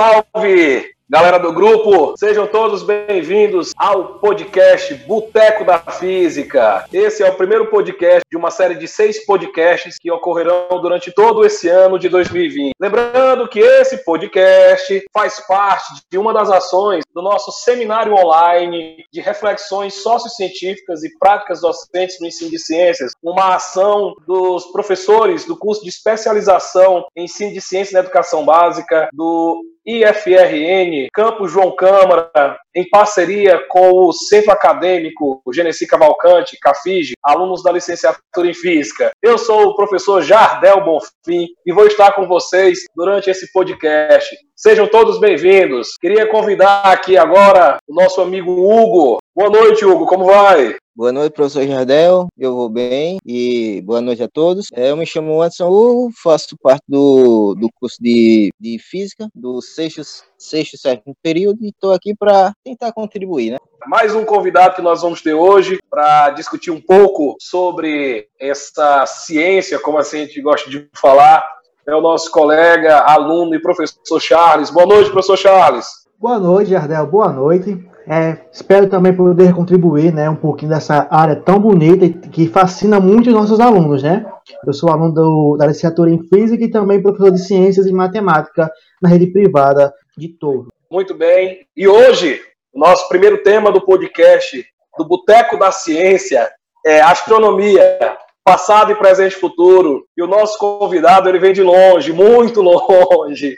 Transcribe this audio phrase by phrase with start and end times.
[0.00, 0.94] salve!
[1.10, 6.86] Galera do grupo, sejam todos bem-vindos ao podcast Boteco da Física.
[6.92, 11.44] Esse é o primeiro podcast de uma série de seis podcasts que ocorrerão durante todo
[11.44, 12.74] esse ano de 2020.
[12.80, 19.20] Lembrando que esse podcast faz parte de uma das ações do nosso seminário online de
[19.20, 25.82] reflexões sociocientíficas e práticas docentes no ensino de ciências, uma ação dos professores do curso
[25.82, 32.88] de especialização em ensino de ciência na educação básica do IFRN, Campo João Câmara, em
[32.88, 39.10] parceria com o Centro Acadêmico Genesi Cavalcante, CAFIG, alunos da licenciatura em Física.
[39.22, 44.36] Eu sou o professor Jardel Bonfim e vou estar com vocês durante esse podcast.
[44.54, 45.96] Sejam todos bem-vindos.
[46.00, 49.18] Queria convidar aqui agora o nosso amigo Hugo.
[49.34, 50.76] Boa noite, Hugo, como vai?
[51.00, 52.28] Boa noite, professor Jardel.
[52.36, 54.66] Eu vou bem e boa noite a todos.
[54.74, 59.62] É, eu me chamo Anderson Hugo, faço parte do, do curso de, de Física, do
[59.62, 60.02] sexto,
[60.36, 63.56] sexto e sétimo período, e estou aqui para tentar contribuir, né?
[63.86, 69.78] Mais um convidado que nós vamos ter hoje para discutir um pouco sobre essa ciência,
[69.78, 71.42] como assim a gente gosta de falar,
[71.88, 74.68] é o nosso colega, aluno e professor Charles.
[74.68, 75.86] Boa noite, professor Charles.
[76.18, 77.06] Boa noite, Jardel.
[77.06, 77.89] Boa noite.
[78.06, 82.98] É, espero também poder contribuir né, um pouquinho dessa área tão bonita e que fascina
[82.98, 84.02] muito os nossos alunos.
[84.02, 84.24] Né?
[84.66, 88.70] Eu sou aluno do, da licenciatura em Física e também professor de Ciências e Matemática
[89.00, 90.68] na rede privada de Touro.
[90.90, 91.66] Muito bem.
[91.76, 92.40] E hoje,
[92.74, 94.64] nosso primeiro tema do podcast
[94.98, 96.50] do Boteco da Ciência
[96.84, 100.04] é astronomia, passado e presente e futuro.
[100.16, 103.56] E o nosso convidado, ele vem de longe, muito longe.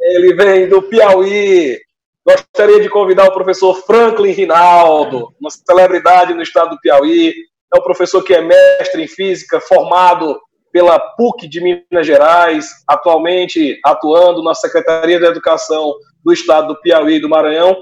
[0.00, 1.78] ele vem do Piauí,
[2.26, 7.32] Gostaria de convidar o professor Franklin Rinaldo, uma celebridade no estado do Piauí.
[7.74, 10.38] É um professor que é mestre em física, formado
[10.72, 15.94] pela PUC de Minas Gerais, atualmente atuando na Secretaria de Educação
[16.24, 17.76] do estado do Piauí e do Maranhão,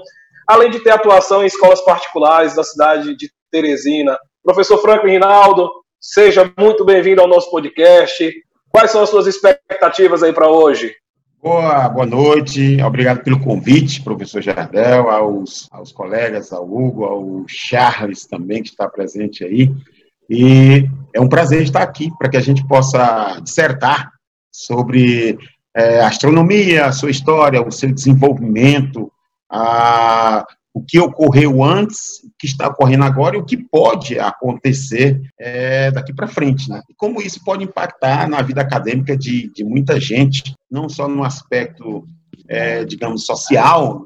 [0.47, 4.17] além de ter atuação em escolas particulares da cidade de Teresina.
[4.43, 5.69] Professor Franklin Rinaldo,
[5.99, 8.33] seja muito bem-vindo ao nosso podcast.
[8.69, 10.95] Quais são as suas expectativas aí para hoje?
[11.41, 18.25] Boa, boa noite, obrigado pelo convite, professor Jardel, aos, aos colegas, ao Hugo, ao Charles
[18.25, 19.73] também, que está presente aí.
[20.29, 20.85] E
[21.15, 24.11] é um prazer estar aqui para que a gente possa dissertar
[24.51, 25.39] sobre
[25.73, 29.09] é, astronomia, a sua história, o seu desenvolvimento,
[29.49, 35.91] a, o que ocorreu antes, que está ocorrendo agora e o que pode acontecer é,
[35.91, 36.81] daqui para frente, né?
[36.89, 41.23] E como isso pode impactar na vida acadêmica de, de muita gente, não só no
[41.25, 42.05] aspecto,
[42.47, 44.05] é, digamos, social,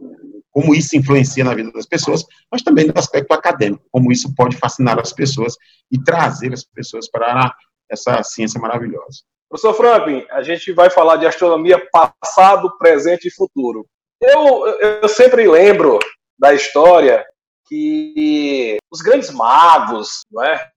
[0.50, 4.58] como isso influencia na vida das pessoas, mas também no aspecto acadêmico, como isso pode
[4.58, 5.56] fascinar as pessoas
[5.92, 7.54] e trazer as pessoas para
[7.90, 9.22] essa ciência maravilhosa.
[9.48, 13.86] Professor Franklin, a gente vai falar de astronomia passado, presente e futuro.
[14.20, 14.66] Eu,
[15.02, 16.00] eu sempre lembro
[16.40, 17.24] da história
[17.74, 20.68] que os grandes magos, não é?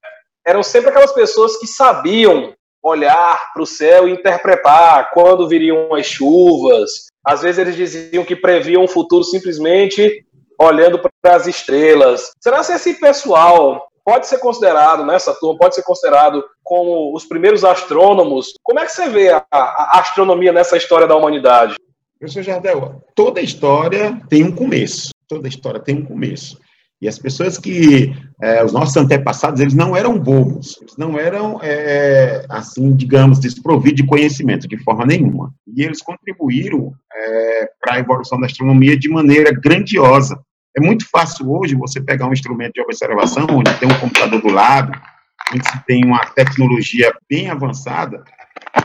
[0.46, 6.06] Eram sempre aquelas pessoas que sabiam olhar para o céu e interpretar quando viriam as
[6.06, 7.06] chuvas.
[7.24, 10.24] Às vezes eles diziam que previam o futuro simplesmente
[10.58, 12.30] olhando para as estrelas.
[12.40, 17.26] Será que esse pessoal pode ser considerado, nessa né, turma, pode ser considerado como os
[17.26, 18.52] primeiros astrônomos?
[18.62, 21.74] Como é que você vê a, a astronomia nessa história da humanidade?
[22.18, 26.58] Professor Jardel, toda história tem um começo toda história tem um começo.
[27.00, 31.60] E as pessoas que, é, os nossos antepassados, eles não eram bobos, eles não eram,
[31.62, 35.52] é, assim, digamos, desprovidos de conhecimento, de forma nenhuma.
[35.66, 40.38] E eles contribuíram é, para a evolução da astronomia de maneira grandiosa.
[40.76, 44.48] É muito fácil hoje você pegar um instrumento de observação, onde tem um computador do
[44.48, 44.92] lado,
[45.54, 48.24] onde se tem uma tecnologia bem avançada,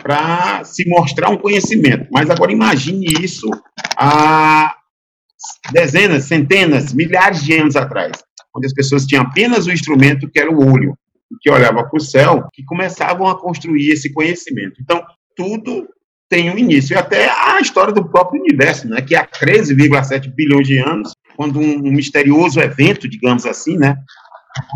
[0.01, 2.07] para se mostrar um conhecimento.
[2.11, 3.49] Mas agora imagine isso
[3.97, 4.75] a
[5.71, 8.11] dezenas, centenas, milhares de anos atrás,
[8.55, 10.95] onde as pessoas tinham apenas o instrumento que era o olho,
[11.41, 14.81] que olhava para o céu, que começavam a construir esse conhecimento.
[14.81, 15.03] Então,
[15.35, 15.87] tudo
[16.29, 16.93] tem um início.
[16.93, 21.59] E até a história do próprio universo, né, que há 13,7 bilhões de anos, quando
[21.59, 23.97] um, misterioso evento, digamos assim, né,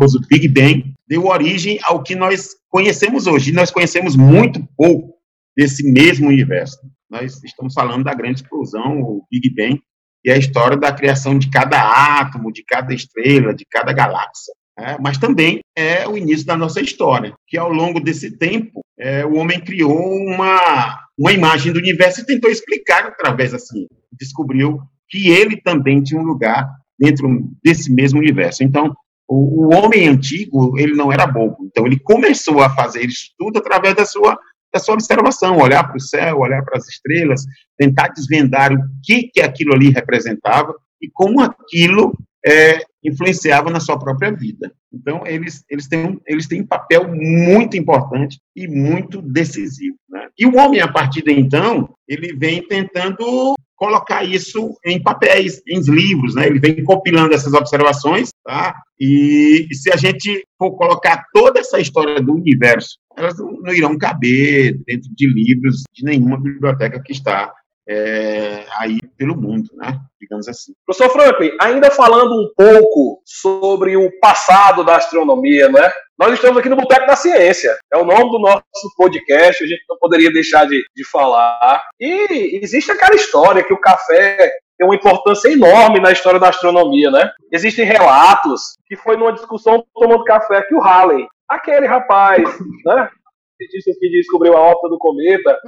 [0.00, 3.50] o Big Bang, deu origem ao que nós conhecemos hoje.
[3.50, 5.14] E nós conhecemos muito pouco
[5.56, 6.78] desse mesmo universo.
[7.08, 9.80] Nós estamos falando da grande explosão, o Big Bang,
[10.26, 14.52] e a história da criação de cada átomo, de cada estrela, de cada galáxia.
[14.78, 19.24] É, mas também é o início da nossa história, que ao longo desse tempo é,
[19.24, 24.78] o homem criou uma, uma imagem do universo e tentou explicar através assim, descobriu
[25.08, 26.68] que ele também tinha um lugar
[26.98, 27.26] dentro
[27.64, 28.64] desse mesmo universo.
[28.64, 28.92] Então,
[29.28, 33.58] o, o homem antigo ele não era bobo, então ele começou a fazer isso tudo
[33.58, 34.36] através da sua
[34.72, 37.44] da sua observação, olhar para o céu, olhar para as estrelas,
[37.78, 43.98] tentar desvendar o que, que aquilo ali representava e como aquilo é, influenciava na sua
[43.98, 44.72] própria vida.
[44.92, 49.96] Então, eles, eles, têm, eles têm um papel muito importante e muito decisivo.
[50.08, 50.28] Né?
[50.38, 55.80] E o homem, a partir de então, ele vem tentando colocar isso em papéis, em
[55.82, 56.46] livros, né?
[56.46, 58.74] Ele vem compilando essas observações, tá?
[58.98, 63.96] E, e se a gente for colocar toda essa história do universo, elas não, irão
[63.96, 67.52] caber dentro de livros de nenhuma biblioteca que está
[67.88, 69.98] é, aí pelo mundo, né?
[70.20, 70.72] Digamos assim.
[70.84, 75.90] Professor Franklin, ainda falando um pouco sobre o passado da astronomia, né?
[76.18, 77.76] Nós estamos aqui no Boteco da Ciência.
[77.92, 78.62] É o nome do nosso
[78.96, 81.84] podcast, a gente não poderia deixar de, de falar.
[82.00, 87.10] E existe aquela história que o café tem uma importância enorme na história da astronomia,
[87.10, 87.30] né?
[87.52, 92.42] Existem relatos que foi numa discussão tomando café que o Halley, aquele rapaz,
[92.84, 93.10] né?
[93.58, 95.58] que descobriu a órbita do cometa,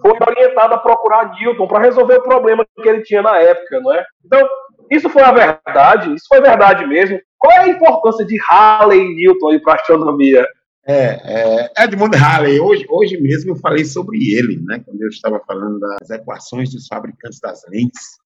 [0.00, 3.92] foi orientado a procurar Newton para resolver o problema que ele tinha na época, não
[3.92, 4.04] é?
[4.24, 4.48] Então,
[4.90, 6.14] isso foi a verdade?
[6.14, 7.18] Isso foi verdade mesmo?
[7.38, 10.46] Qual é a importância de Halley e Newton para a astronomia?
[10.86, 15.40] É, é, Edmund Halley, hoje, hoje mesmo eu falei sobre ele, né, quando eu estava
[15.46, 18.18] falando das equações dos fabricantes das lentes.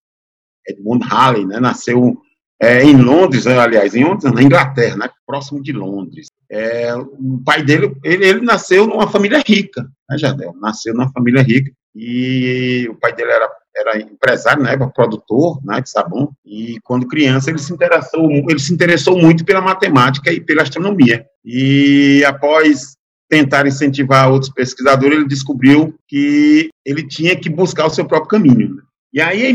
[0.67, 2.17] Edmund Halley, né, nasceu
[2.61, 6.27] é, em Londres, né, aliás, em Londres, na Inglaterra, né, próximo de Londres.
[6.51, 10.55] É, o pai dele, ele, ele, nasceu numa família rica, né, Jardel?
[10.61, 15.91] Nasceu numa família rica e o pai dele era, era empresário, né, produtor né, de
[15.91, 20.63] sabão, e quando criança ele se, interessou, ele se interessou muito pela matemática e pela
[20.63, 21.25] astronomia.
[21.45, 22.97] E após
[23.29, 28.77] tentar incentivar outros pesquisadores, ele descobriu que ele tinha que buscar o seu próprio caminho.
[29.13, 29.55] E aí, em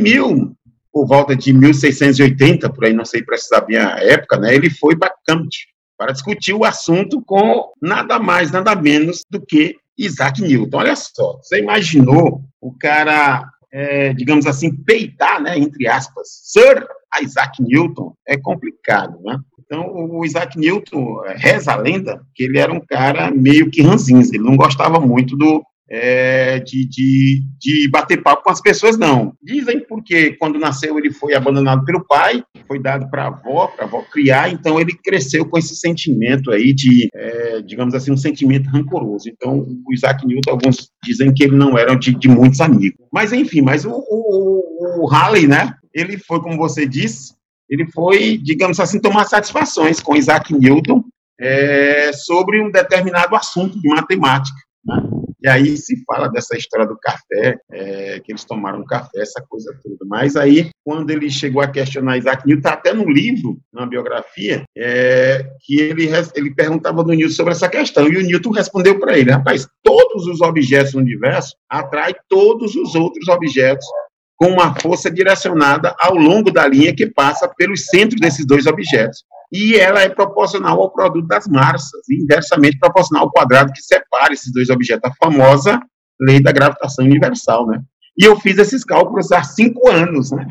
[0.94, 4.96] por volta de 1680, por aí não sei precisar bem a época, né, ele foi
[4.96, 5.66] para Cambridge,
[5.98, 10.78] para discutir o assunto com nada mais, nada menos do que Isaac Newton.
[10.78, 16.86] Olha só, você imaginou o cara, é, digamos assim, peitar, né, entre aspas, Sir
[17.22, 18.14] Isaac Newton?
[18.28, 19.40] É complicado, né?
[19.66, 23.82] Então, o Isaac Newton, é, reza a lenda, que ele era um cara meio que
[23.82, 25.64] ranzinza, ele não gostava muito do,
[25.96, 29.34] é, de, de, de bater papo com as pessoas, não.
[29.44, 33.86] Dizem porque quando nasceu ele foi abandonado pelo pai, foi dado para a avó, para
[33.86, 38.18] a avó criar, então ele cresceu com esse sentimento aí de, é, digamos assim, um
[38.18, 39.30] sentimento rancoroso.
[39.30, 42.98] Então, o Isaac Newton, alguns dizem que ele não era de, de muitos amigos.
[43.14, 47.36] Mas, enfim, mas o, o, o Halley, né, ele foi, como você disse,
[47.70, 51.04] ele foi, digamos assim, tomar satisfações com Isaac Newton
[51.40, 54.58] é, sobre um determinado assunto de matemática.
[54.86, 55.13] Né?
[55.44, 59.78] E aí se fala dessa história do café, é, que eles tomaram café, essa coisa
[59.84, 59.98] toda.
[60.08, 64.64] Mas aí, quando ele chegou a questionar Isaac Newton, está até no livro, na biografia,
[64.78, 68.08] é, que ele, ele perguntava do Newton sobre essa questão.
[68.08, 72.96] E o Newton respondeu para ele: rapaz, todos os objetos do universo atraem todos os
[72.96, 73.86] outros objetos
[74.38, 79.24] com uma força direcionada ao longo da linha que passa pelos centros desses dois objetos
[79.54, 84.52] e ela é proporcional ao produto das massas, inversamente proporcional ao quadrado que separa esses
[84.52, 85.80] dois objetos, a famosa
[86.20, 87.80] lei da gravitação universal, né?
[88.18, 90.48] E eu fiz esses cálculos há cinco anos, né?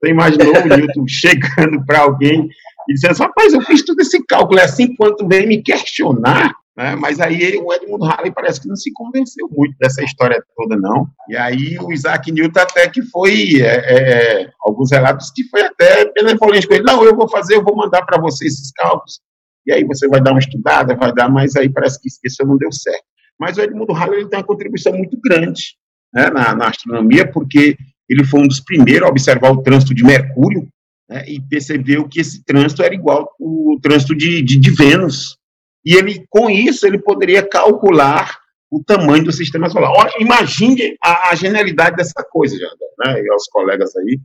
[0.00, 2.48] Você imaginou o Newton chegando para alguém
[2.88, 6.54] e dizendo assim, rapaz, eu fiz todo esse cálculo, é assim quanto vem me questionar
[6.76, 6.94] né?
[6.94, 11.06] Mas aí o Edmund Halley parece que não se convenceu muito dessa história toda, não.
[11.28, 16.12] E aí o Isaac Newton até que foi, é, é, alguns relatos que foi até
[16.12, 16.84] benevolente com ele.
[16.84, 19.20] Não, eu vou fazer, eu vou mandar para você esses cálculos.
[19.66, 22.56] E aí você vai dar uma estudada, vai dar, mas aí parece que isso não
[22.58, 23.04] deu certo.
[23.38, 25.76] Mas o Edmund Halley ele tem uma contribuição muito grande
[26.14, 27.76] né, na, na, astronomia, porque
[28.08, 30.68] ele foi um dos primeiros a observar o trânsito de Mercúrio
[31.08, 35.36] né, e percebeu que esse trânsito era igual ao trânsito de, de, de Vênus.
[35.86, 39.92] E ele, com isso, ele poderia calcular o tamanho do sistema solar.
[39.92, 43.22] Olha, imagine a, a genialidade dessa coisa, Jardel, né?
[43.22, 44.18] E aos colegas aí.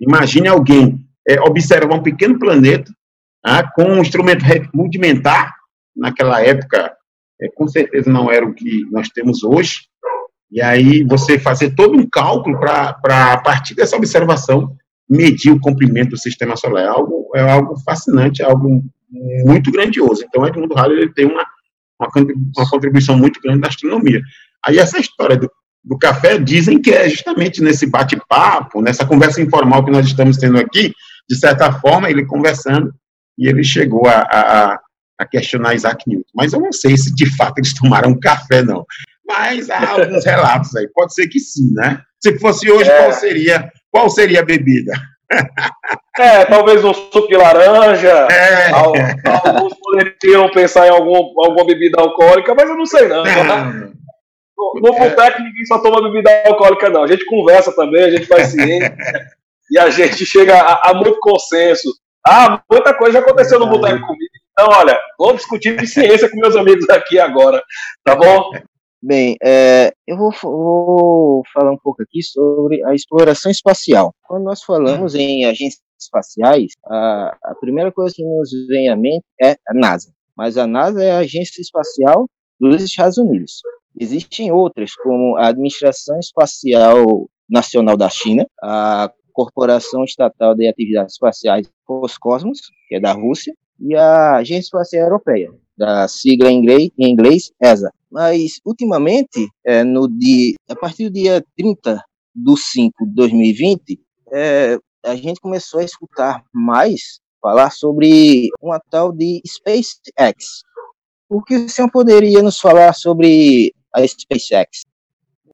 [0.00, 2.90] Imagine alguém é, observar um pequeno planeta
[3.44, 4.42] ah, com um instrumento
[4.74, 5.52] rudimentar,
[5.94, 6.96] naquela época,
[7.40, 9.82] é, com certeza não era o que nós temos hoje,
[10.50, 14.74] e aí você fazer todo um cálculo para, a partir dessa observação,
[15.08, 16.84] medir o comprimento do sistema solar.
[16.84, 18.82] É algo, é algo fascinante, é algo
[19.44, 20.24] muito grandioso.
[20.26, 21.44] Então, Edmundo Halley ele tem uma,
[22.00, 24.22] uma contribuição muito grande na astronomia.
[24.64, 25.50] Aí, essa história do,
[25.84, 30.58] do café, dizem que é justamente nesse bate-papo, nessa conversa informal que nós estamos tendo
[30.58, 30.92] aqui,
[31.28, 32.92] de certa forma, ele conversando,
[33.38, 34.80] e ele chegou a, a,
[35.18, 36.30] a questionar Isaac Newton.
[36.34, 38.84] Mas eu não sei se de fato eles tomaram café, não.
[39.26, 42.00] Mas há alguns relatos aí, pode ser que sim, né?
[42.22, 42.98] Se fosse hoje, é.
[42.98, 44.92] qual seria qual seria a bebida?
[46.18, 48.28] É, talvez um suco de laranja.
[48.30, 48.70] É.
[48.70, 53.24] Alguns poderiam pensar em algum, alguma bebida alcoólica, mas eu não sei não.
[53.24, 53.92] não.
[54.80, 55.10] no é.
[55.10, 57.02] boteco ninguém só toma bebida alcoólica, não.
[57.02, 58.96] A gente conversa também, a gente faz ciência
[59.70, 61.88] e a gente chega a, a, muito consenso.
[62.26, 64.32] Ah, muita coisa já aconteceu no boteco comigo.
[64.52, 67.62] Então, olha, vou discutir de ciência com meus amigos aqui agora,
[68.04, 68.52] tá bom?
[69.06, 74.14] Bem, é, eu vou, vou, falar um pouco aqui sobre a exploração espacial.
[74.26, 79.22] Quando nós falamos em agências espaciais, a, a primeira coisa que nos vem à mente
[79.38, 80.10] é a NASA.
[80.34, 82.26] Mas a NASA é a agência espacial
[82.58, 83.60] dos Estados Unidos.
[84.00, 91.70] Existem outras, como a Administração Espacial Nacional da China, a Corporação Estatal de Atividades Espaciais
[91.86, 97.10] Roscosmos, que é da Rússia, e a Agência Espacial Europeia, da sigla em inglês, em
[97.10, 97.92] inglês ESA.
[98.14, 102.00] Mas, ultimamente, é, no dia, a partir do dia 30
[102.32, 104.00] de 5 de 2020,
[104.32, 110.62] é, a gente começou a escutar mais falar sobre uma tal de SpaceX.
[111.28, 114.82] O que o senhor poderia nos falar sobre a SpaceX?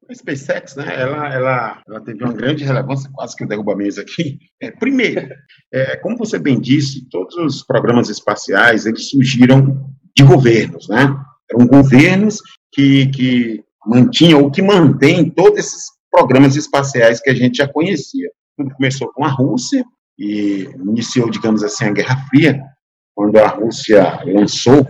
[0.07, 3.75] A SpaceX, né, ela, ela, ela teve uma grande relevância, quase que eu derrubo a
[3.75, 4.37] mesa aqui.
[4.61, 5.33] É, primeiro,
[5.73, 11.07] é, como você bem disse, todos os programas espaciais, eles surgiram de governos, né?
[11.53, 12.39] Eram governos
[12.71, 18.29] que, que mantinham ou que mantêm todos esses programas espaciais que a gente já conhecia.
[18.57, 19.83] Tudo começou com a Rússia
[20.17, 22.61] e iniciou, digamos assim, a Guerra Fria,
[23.15, 24.85] quando a Rússia lançou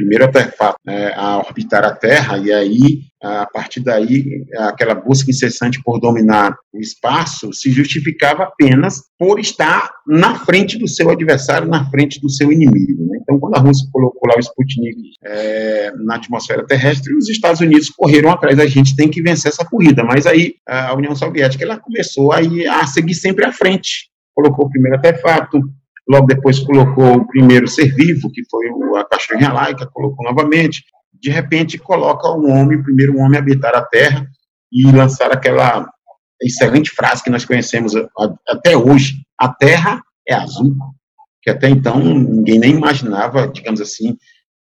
[0.00, 2.80] primeiro artefato né, a orbitar a Terra, e aí,
[3.22, 9.90] a partir daí, aquela busca incessante por dominar o espaço se justificava apenas por estar
[10.06, 13.09] na frente do seu adversário, na frente do seu inimigo.
[13.30, 17.88] Então, quando a Rússia colocou lá o Sputnik é, na atmosfera terrestre, os Estados Unidos
[17.88, 21.78] correram atrás, a gente tem que vencer essa corrida, mas aí a União Soviética ela
[21.78, 25.60] começou aí a seguir sempre à frente, colocou o primeiro artefato,
[26.08, 28.66] logo depois colocou o primeiro ser vivo, que foi
[28.98, 30.82] a caixinha laica, colocou novamente,
[31.14, 34.26] de repente coloca o homem, o primeiro homem a habitar a Terra
[34.72, 35.88] e lançar aquela
[36.42, 37.92] excelente frase que nós conhecemos
[38.48, 40.74] até hoje, a Terra é azul,
[41.50, 44.16] até então ninguém nem imaginava, digamos assim,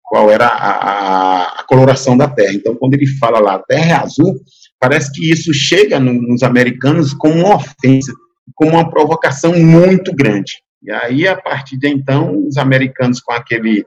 [0.03, 2.53] qual era a, a, a coloração da Terra.
[2.53, 4.39] Então, quando ele fala lá, a Terra é azul,
[4.79, 8.13] parece que isso chega no, nos americanos como uma ofensa,
[8.53, 10.53] como uma provocação muito grande.
[10.81, 13.83] E aí, a partir de então, os americanos com aquele,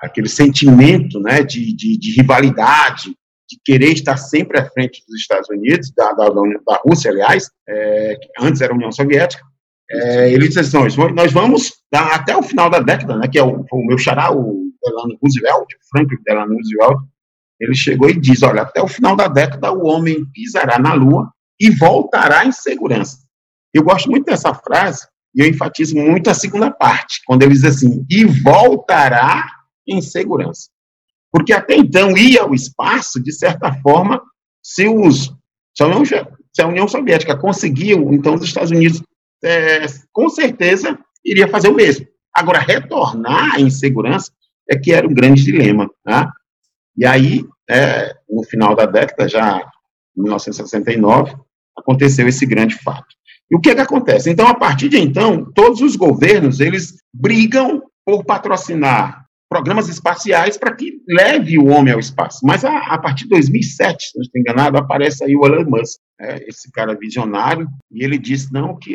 [0.00, 3.10] aquele sentimento né, de, de, de rivalidade,
[3.48, 8.16] de querer estar sempre à frente dos Estados Unidos, da, da, da Rússia, aliás, é,
[8.20, 9.44] que antes era a União Soviética,
[9.90, 10.78] é, ele diz assim,
[11.14, 14.32] nós vamos dar até o final da década, né, que é o, o meu xará,
[14.32, 17.00] o Delano Roosevelt, Franklin Delano Roosevelt,
[17.60, 21.30] ele chegou e diz, olha, até o final da década o homem pisará na Lua
[21.58, 23.18] e voltará em segurança.
[23.72, 27.64] Eu gosto muito dessa frase, e eu enfatizo muito a segunda parte, quando ele diz
[27.64, 29.46] assim, e voltará
[29.86, 30.68] em segurança.
[31.30, 34.22] Porque até então ia ao espaço, de certa forma,
[34.62, 35.32] se, os,
[35.74, 39.02] se, a, União, se a União Soviética conseguiu, então os Estados Unidos,
[39.44, 42.06] é, com certeza, iria fazer o mesmo.
[42.34, 44.30] Agora, retornar em segurança
[44.68, 45.90] é que era um grande dilema.
[46.04, 46.32] Tá?
[46.96, 49.58] E aí, é, no final da década, já
[50.16, 51.34] em 1969,
[51.76, 53.14] aconteceu esse grande fato.
[53.50, 54.30] E o que é que acontece?
[54.30, 59.25] Então, a partir de então, todos os governos, eles brigam por patrocinar
[59.56, 62.40] programas espaciais para que leve o homem ao espaço.
[62.44, 65.98] Mas a, a, partir de 2007, se não estou enganado, aparece aí o Elon Musk,
[66.20, 68.92] é, esse cara visionário, e ele disse, não, que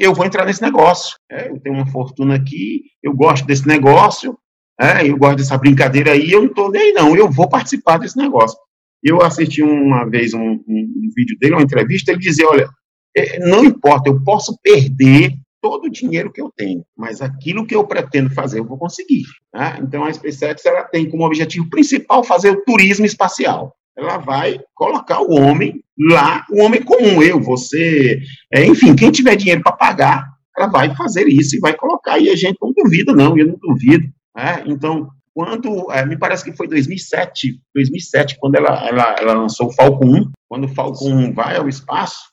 [0.00, 1.18] eu vou entrar nesse negócio.
[1.30, 4.38] É, eu tenho uma fortuna aqui, eu gosto desse negócio,
[4.80, 8.16] é, eu gosto dessa brincadeira aí, eu não estou nem não, eu vou participar desse
[8.16, 8.58] negócio.
[9.02, 12.66] Eu assisti uma vez um, um, um vídeo dele, uma entrevista, ele dizia, olha,
[13.14, 17.74] é, não importa, eu posso perder todo o dinheiro que eu tenho, mas aquilo que
[17.74, 19.24] eu pretendo fazer eu vou conseguir.
[19.52, 19.78] Tá?
[19.80, 23.74] Então a SpaceX ela tem como objetivo principal fazer o turismo espacial.
[23.96, 28.20] Ela vai colocar o homem lá, o homem comum, eu, você,
[28.52, 30.26] é, enfim, quem tiver dinheiro para pagar,
[30.56, 32.18] ela vai fazer isso e vai colocar.
[32.18, 34.04] E a gente não duvida, não, eu não duvido.
[34.34, 34.64] Né?
[34.66, 39.72] Então, quando, é, me parece que foi 2007, 2007, quando ela, ela, ela lançou o
[39.72, 42.30] Falcon 1, quando o Falcon 1 vai ao espaço,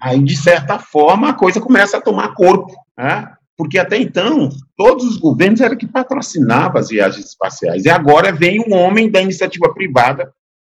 [0.00, 3.32] Aí, de certa forma, a coisa começa a tomar corpo, né?
[3.56, 8.60] porque até então, todos os governos eram que patrocinavam as viagens espaciais, e agora vem
[8.60, 10.32] um homem da iniciativa privada,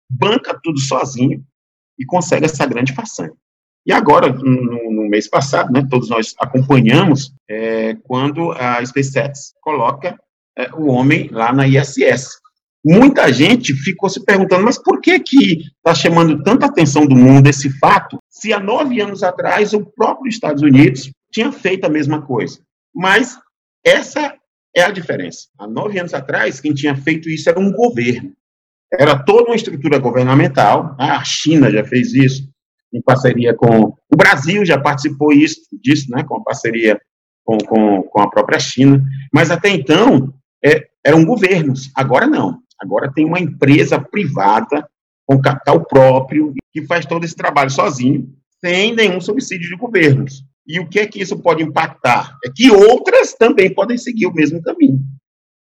[0.09, 1.43] banca tudo sozinho
[1.97, 3.31] e consegue essa grande façanha.
[3.85, 10.17] E agora, no, no, mês passado, né, todos nós acompanhamos é, quando a SpaceX coloca
[10.57, 12.43] é, o homem lá na ISS
[12.85, 17.47] muita gente ficou se perguntando, mas por que que está chamando tanta atenção do mundo
[17.47, 22.21] esse fato, se há nove anos atrás o próprio Estados Unidos tinha feito a mesma
[22.21, 22.59] coisa?
[22.93, 23.39] Mas
[23.85, 24.35] essa
[24.75, 25.47] é a diferença.
[25.57, 28.33] Há nove anos atrás, quem tinha feito isso era um governo.
[28.99, 31.09] era toda uma estrutura governamental, né?
[31.11, 32.49] a China já fez isso,
[32.93, 33.95] em parceria com.
[34.11, 36.99] O Brasil já participou isso, disso, né, com a parceria
[37.45, 39.01] com, com, com a própria China,
[39.33, 40.33] mas até então
[40.63, 42.59] é, eram governos, agora não.
[42.77, 44.85] Agora tem uma empresa privada
[45.25, 48.27] com capital próprio que faz todo esse trabalho sozinho,
[48.59, 50.43] sem nenhum subsídio de governos.
[50.65, 52.37] E o que é que isso pode impactar?
[52.43, 54.99] É que outras também podem seguir o mesmo caminho.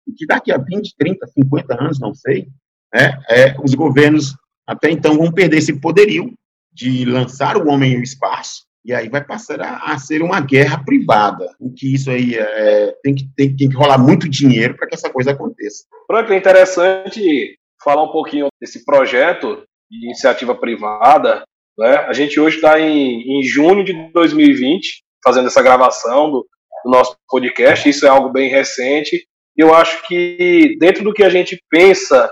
[0.07, 2.47] E que daqui a 20, 30, 50 anos, não sei,
[2.93, 4.35] né, é, os governos
[4.65, 6.33] até então vão perder esse poderio
[6.73, 8.65] de lançar o homem no espaço.
[8.83, 12.95] E aí vai passar a, a ser uma guerra privada, em que isso aí é,
[13.03, 15.83] tem, que, tem, tem que rolar muito dinheiro para que essa coisa aconteça.
[16.09, 21.43] É interessante falar um pouquinho desse projeto de iniciativa privada.
[21.77, 21.95] Né?
[22.07, 26.47] A gente hoje está em, em junho de 2020, fazendo essa gravação do,
[26.85, 29.25] do nosso podcast, isso é algo bem recente.
[29.55, 32.31] Eu acho que dentro do que a gente pensa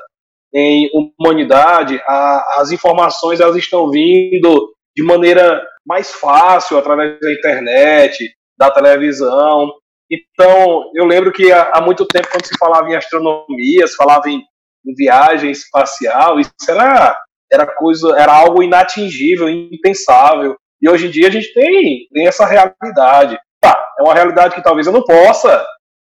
[0.54, 8.34] em humanidade, a, as informações elas estão vindo de maneira mais fácil através da internet,
[8.58, 9.72] da televisão.
[10.10, 14.30] Então, eu lembro que há, há muito tempo, quando se falava em astronomia, se falava
[14.30, 17.18] em, em viagem espacial, isso era,
[17.56, 20.56] era coisa, era algo inatingível, impensável.
[20.82, 23.38] E hoje em dia a gente tem, tem essa realidade.
[23.60, 25.66] Tá, é uma realidade que talvez eu não possa,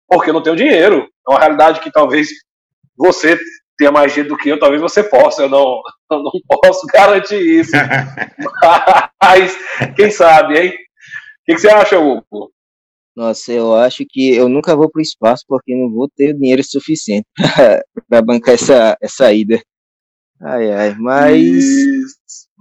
[0.09, 1.07] porque eu não tenho dinheiro.
[1.27, 2.29] É uma realidade que talvez
[2.97, 3.39] você
[3.77, 7.61] tenha mais dinheiro do que eu, talvez você possa, eu não, eu não posso garantir
[7.61, 7.73] isso.
[9.23, 9.57] Mas,
[9.97, 10.69] quem sabe, hein?
[10.71, 12.51] O que, que você acha, Hugo?
[13.17, 16.63] Nossa, eu acho que eu nunca vou para o espaço porque não vou ter dinheiro
[16.65, 17.27] suficiente
[18.09, 19.61] para bancar essa, essa ida.
[20.41, 21.65] Ai, ai, mas,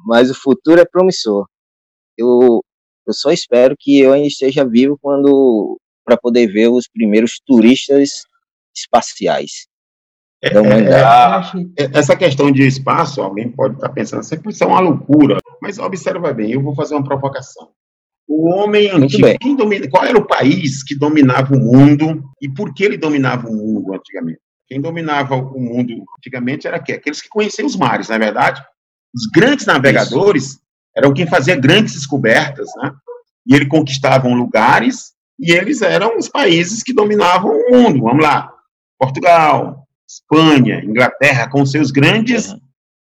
[0.05, 1.47] mas o futuro é promissor.
[2.17, 2.63] Eu,
[3.07, 8.23] eu só espero que eu ainda esteja vivo quando para poder ver os primeiros turistas
[8.75, 9.67] espaciais.
[10.43, 15.37] É, é, é, essa questão de espaço, alguém pode estar pensando, isso é uma loucura,
[15.61, 17.69] mas observa bem, eu vou fazer uma provocação.
[18.27, 22.83] O homem antigo, domina, qual era o país que dominava o mundo e por que
[22.83, 24.39] ele dominava o mundo antigamente?
[24.73, 26.95] Quem dominava o mundo antigamente era quem?
[26.95, 28.59] Aqueles que conheciam os mares, na é verdade.
[29.13, 30.61] Os grandes navegadores Isso.
[30.97, 32.91] eram quem fazia grandes descobertas, né?
[33.45, 38.01] E eles conquistavam lugares e eles eram os países que dominavam o mundo.
[38.01, 38.51] Vamos lá,
[38.97, 42.59] Portugal, Espanha, Inglaterra, com seus grandes uhum.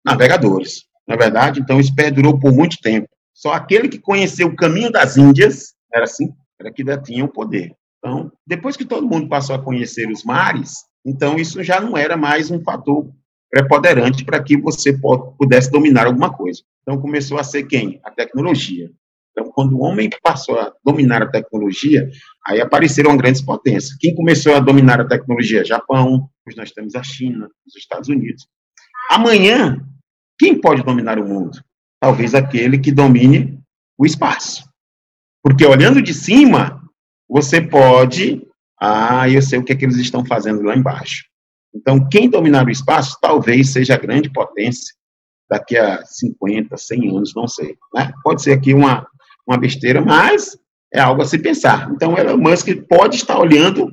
[0.05, 0.87] navegadores.
[1.07, 3.07] Na é verdade, então isso perdurou por muito tempo.
[3.33, 7.73] Só aquele que conheceu o caminho das Índias, era assim, era que tinha o poder.
[7.99, 12.17] Então, depois que todo mundo passou a conhecer os mares, então isso já não era
[12.17, 13.11] mais um fator
[13.51, 14.97] preponderante para que você
[15.39, 16.63] pudesse dominar alguma coisa.
[16.83, 18.01] Então começou a ser quem?
[18.03, 18.91] A tecnologia.
[19.33, 22.09] Então, quando o homem passou a dominar a tecnologia,
[22.47, 23.97] aí apareceram grandes potências.
[23.99, 25.65] Quem começou a dominar a tecnologia?
[25.65, 28.47] Japão, hoje nós temos a China, os Estados Unidos.
[29.11, 29.83] Amanhã,
[30.39, 31.59] quem pode dominar o mundo?
[31.99, 33.59] Talvez aquele que domine
[33.99, 34.69] o espaço.
[35.43, 36.81] Porque olhando de cima,
[37.29, 38.47] você pode.
[38.85, 41.23] Ah, eu sei o que, é que eles estão fazendo lá embaixo.
[41.73, 44.93] Então, quem dominar o espaço talvez seja a grande potência
[45.49, 47.77] daqui a 50, 100 anos, não sei.
[47.95, 48.13] Né?
[48.25, 49.07] Pode ser aqui uma,
[49.47, 50.59] uma besteira, mas
[50.93, 51.93] é algo a se pensar.
[51.93, 53.89] Então, Elon Musk pode estar olhando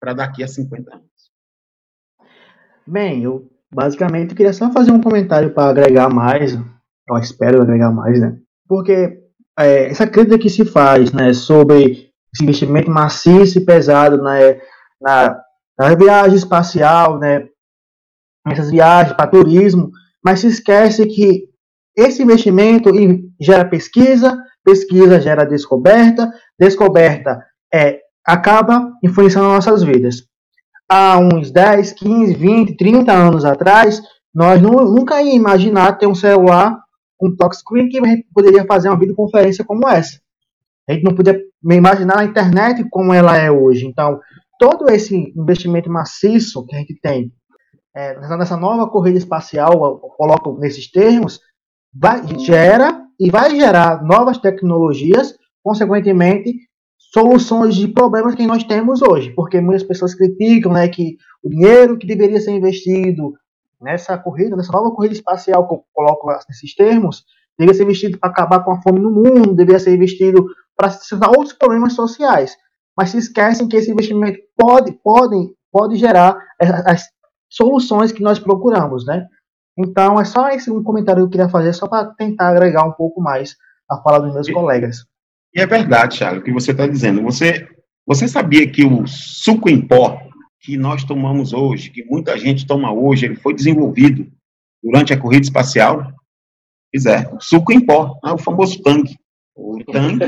[0.00, 1.06] para daqui a 50 anos.
[2.84, 8.20] Bem, eu basicamente queria só fazer um comentário para agregar mais, eu espero agregar mais,
[8.20, 8.36] né?
[8.66, 9.22] Porque
[9.56, 14.60] é, essa crítica que se faz né, sobre investimento maciço e pesado né,
[15.00, 15.38] na,
[15.78, 17.46] na viagem espacial, né,
[18.46, 19.90] essas viagens para turismo,
[20.24, 21.48] mas se esquece que
[21.96, 22.90] esse investimento
[23.40, 30.26] gera pesquisa, pesquisa gera descoberta, descoberta é, acaba influenciando nossas vidas.
[30.88, 34.02] Há uns 10, 15, 20, 30 anos atrás,
[34.34, 36.78] nós não, nunca ia imaginar ter um celular
[37.18, 38.00] com touchscreen que
[38.34, 40.21] poderia fazer uma videoconferência como essa.
[40.88, 43.86] A gente não podia imaginar a internet como ela é hoje.
[43.86, 44.20] Então,
[44.58, 47.32] todo esse investimento maciço que a gente tem
[47.94, 51.40] é, nessa nova corrida espacial, eu coloco nesses termos,
[51.94, 56.54] vai, gera e vai gerar novas tecnologias, consequentemente,
[57.12, 61.98] soluções de problemas que nós temos hoje, porque muitas pessoas criticam né, que o dinheiro
[61.98, 63.34] que deveria ser investido
[63.80, 67.24] nessa corrida, nessa nova corrida espacial que eu coloco nesses termos,
[67.58, 71.30] deveria ser investido para acabar com a fome no mundo, deveria ser investido para solucionar
[71.30, 72.56] outros problemas sociais.
[72.96, 76.38] Mas se esquecem que esse investimento pode, pode, pode gerar
[76.86, 77.04] as
[77.48, 79.26] soluções que nós procuramos, né?
[79.78, 82.92] Então, é só esse um comentário que eu queria fazer, só para tentar agregar um
[82.92, 83.56] pouco mais
[83.90, 85.04] a fala dos meus e, colegas.
[85.54, 87.22] E é verdade, Thiago, o que você está dizendo.
[87.22, 87.68] Você,
[88.06, 90.20] você sabia que o suco em pó
[90.60, 94.30] que nós tomamos hoje, que muita gente toma hoje, ele foi desenvolvido
[94.82, 96.12] durante a corrida espacial?
[96.92, 99.16] Pois é, o suco em pó, né, o famoso tanque.
[99.54, 100.24] O tanque,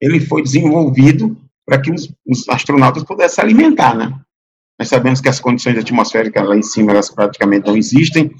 [0.00, 4.18] ele foi desenvolvido para que os, os, astronautas pudessem se alimentar, né?
[4.78, 8.30] Nós sabemos que as condições atmosféricas lá em cima, elas praticamente não existem,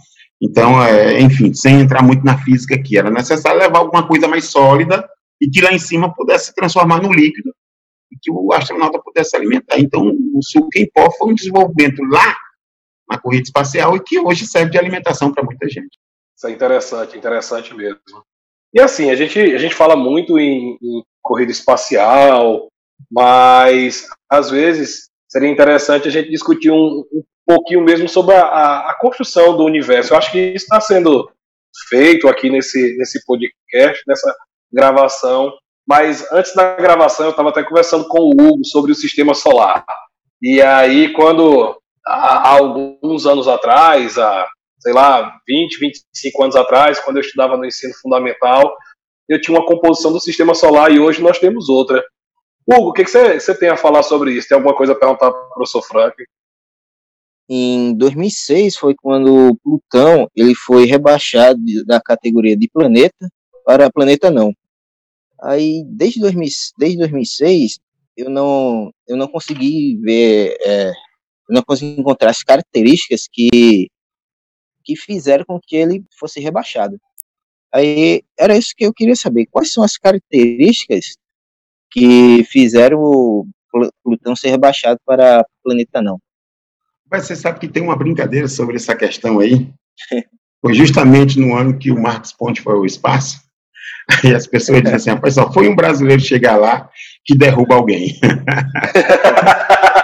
[0.42, 4.46] então, é, enfim, sem entrar muito na física aqui, era necessário levar alguma coisa mais
[4.46, 5.08] sólida
[5.40, 7.50] e que lá em cima pudesse se transformar no líquido
[8.12, 9.78] e que o astronauta pudesse se alimentar.
[9.78, 12.36] Então, o suco em pó foi um desenvolvimento lá
[13.08, 15.98] na corrida espacial e que hoje serve de alimentação para muita gente.
[16.36, 18.00] Isso é interessante, interessante mesmo.
[18.74, 22.66] E assim, a gente, a gente fala muito em, em corrida espacial,
[23.10, 28.98] mas às vezes seria interessante a gente discutir um, um pouquinho mesmo sobre a, a,
[29.00, 30.12] construção do universo.
[30.12, 31.30] Eu acho que isso está sendo
[31.88, 34.34] feito aqui nesse, nesse podcast, nessa
[34.72, 35.52] gravação.
[35.86, 39.84] Mas antes da gravação, eu estava até conversando com o Hugo sobre o sistema solar.
[40.42, 44.48] E aí, quando há alguns anos atrás, há,
[44.84, 48.76] sei lá, 20, 25 anos atrás, quando eu estudava no ensino fundamental,
[49.26, 52.04] eu tinha uma composição do sistema solar e hoje nós temos outra.
[52.68, 54.46] Hugo, o que, você tem a falar sobre isso?
[54.46, 56.14] Tem alguma coisa a perguntar para o professor Frank?
[57.48, 63.28] Em 2006 foi quando Plutão ele foi rebaixado da categoria de planeta
[63.64, 64.52] para planeta não.
[65.42, 67.78] Aí desde, 2000, desde 2006
[68.16, 73.90] eu não eu não consegui ver é, eu não consegui encontrar as características que
[74.84, 77.00] que fizeram com que ele fosse rebaixado.
[77.72, 79.46] Aí era isso que eu queria saber.
[79.50, 81.16] Quais são as características
[81.90, 83.46] que fizeram o
[84.04, 86.20] Plutão ser rebaixado para planeta não?
[87.10, 89.72] Mas você sabe que tem uma brincadeira sobre essa questão aí.
[90.60, 93.38] Foi justamente no ano que o Marcos Ponte foi ao espaço.
[94.24, 96.88] Aí as pessoas dizem assim, rapaz, só foi um brasileiro chegar lá
[97.22, 98.18] que derruba alguém.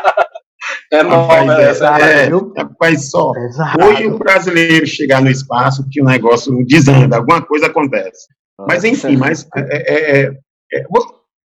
[0.92, 1.62] É rapaz, nova,
[2.00, 3.32] é, é, rapaz, só
[3.80, 8.26] foi o brasileiro chegar no espaço que o negócio desanda, alguma coisa acontece.
[8.66, 10.38] Mas, enfim, mas é, é, é,
[10.74, 10.86] é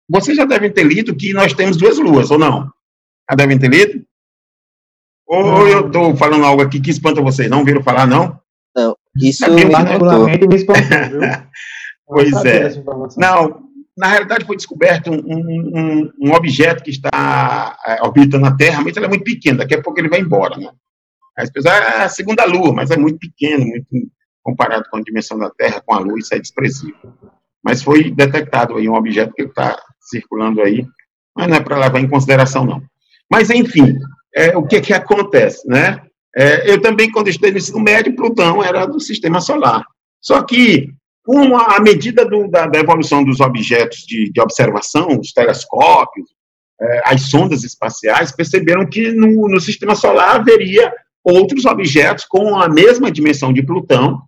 [0.09, 2.69] vocês já devem ter lido que nós temos duas luas, ou não?
[3.29, 4.03] Já devem ter lido?
[5.25, 7.49] Ou eu estou falando algo aqui que espanta vocês?
[7.49, 8.39] Não viram falar, não?
[8.75, 11.21] Não, isso particularmente me espantou, viu?
[12.07, 12.83] pois é.
[13.17, 13.68] Não,
[13.99, 18.95] na realidade foi descoberto um, um, um objeto que está é, orbitando a Terra, mas
[18.95, 20.69] ele é muito pequeno, daqui a pouco ele vai embora, né?
[21.37, 23.85] As pessoas, ah, é a segunda Lua, mas é muito pequeno, muito
[24.41, 27.13] comparado com a dimensão da Terra, com a Lua, isso é desprezível.
[27.61, 30.87] Mas foi detectado aí um objeto que está circulando aí,
[31.35, 32.81] mas não é para levar em consideração, não.
[33.29, 33.97] Mas, enfim,
[34.33, 36.01] é, o que que acontece, né?
[36.33, 39.83] É, eu também, quando estudei no ensino médio, Plutão era do sistema solar.
[40.21, 40.89] Só que
[41.29, 46.27] com a medida do, da, da, evolução dos objetos de, de observação, os telescópios,
[46.81, 50.91] é, as sondas espaciais, perceberam que no, no, sistema solar haveria
[51.23, 54.19] outros objetos com a mesma dimensão de Plutão,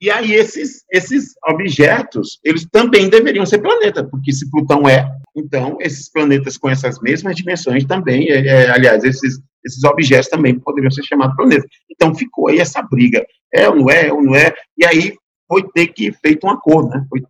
[0.00, 5.76] e aí esses, esses objetos, eles também deveriam ser planetas, porque se Plutão é, então
[5.80, 10.90] esses planetas com essas mesmas dimensões também, é, é, aliás, esses, esses objetos também poderiam
[10.92, 11.68] ser chamados planetas.
[11.90, 15.14] Então ficou aí essa briga, é ou não é, é ou não é, e aí
[15.48, 17.04] foi ter que feito um acordo, né?
[17.08, 17.22] Foi,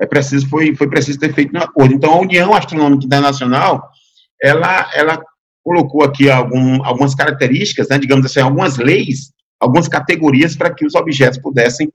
[0.00, 1.94] é preciso, foi, foi preciso ter feito um acordo.
[1.94, 3.88] Então, a União Astronômica Internacional,
[4.42, 5.22] ela, ela
[5.62, 10.94] colocou aqui algum, algumas características, né, digamos assim, algumas leis, algumas categorias para que os
[10.94, 11.92] objetos pudessem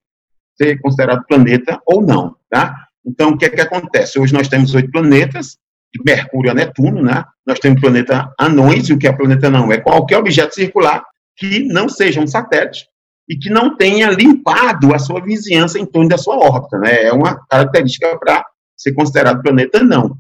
[0.56, 2.76] ser considerados planeta ou não, tá?
[3.06, 4.20] Então, o que é que acontece?
[4.20, 5.58] Hoje nós temos oito planetas,
[5.94, 7.24] de Mercúrio a Netuno, né?
[7.46, 9.72] Nós temos planeta anões, e o que é planeta não?
[9.72, 11.04] É qualquer objeto circular
[11.38, 12.86] que não seja um satélite,
[13.28, 17.04] e que não tenha limpado a sua vizinhança em torno da sua órbita, né?
[17.04, 18.46] É uma característica para
[18.78, 20.18] ser considerado planeta não.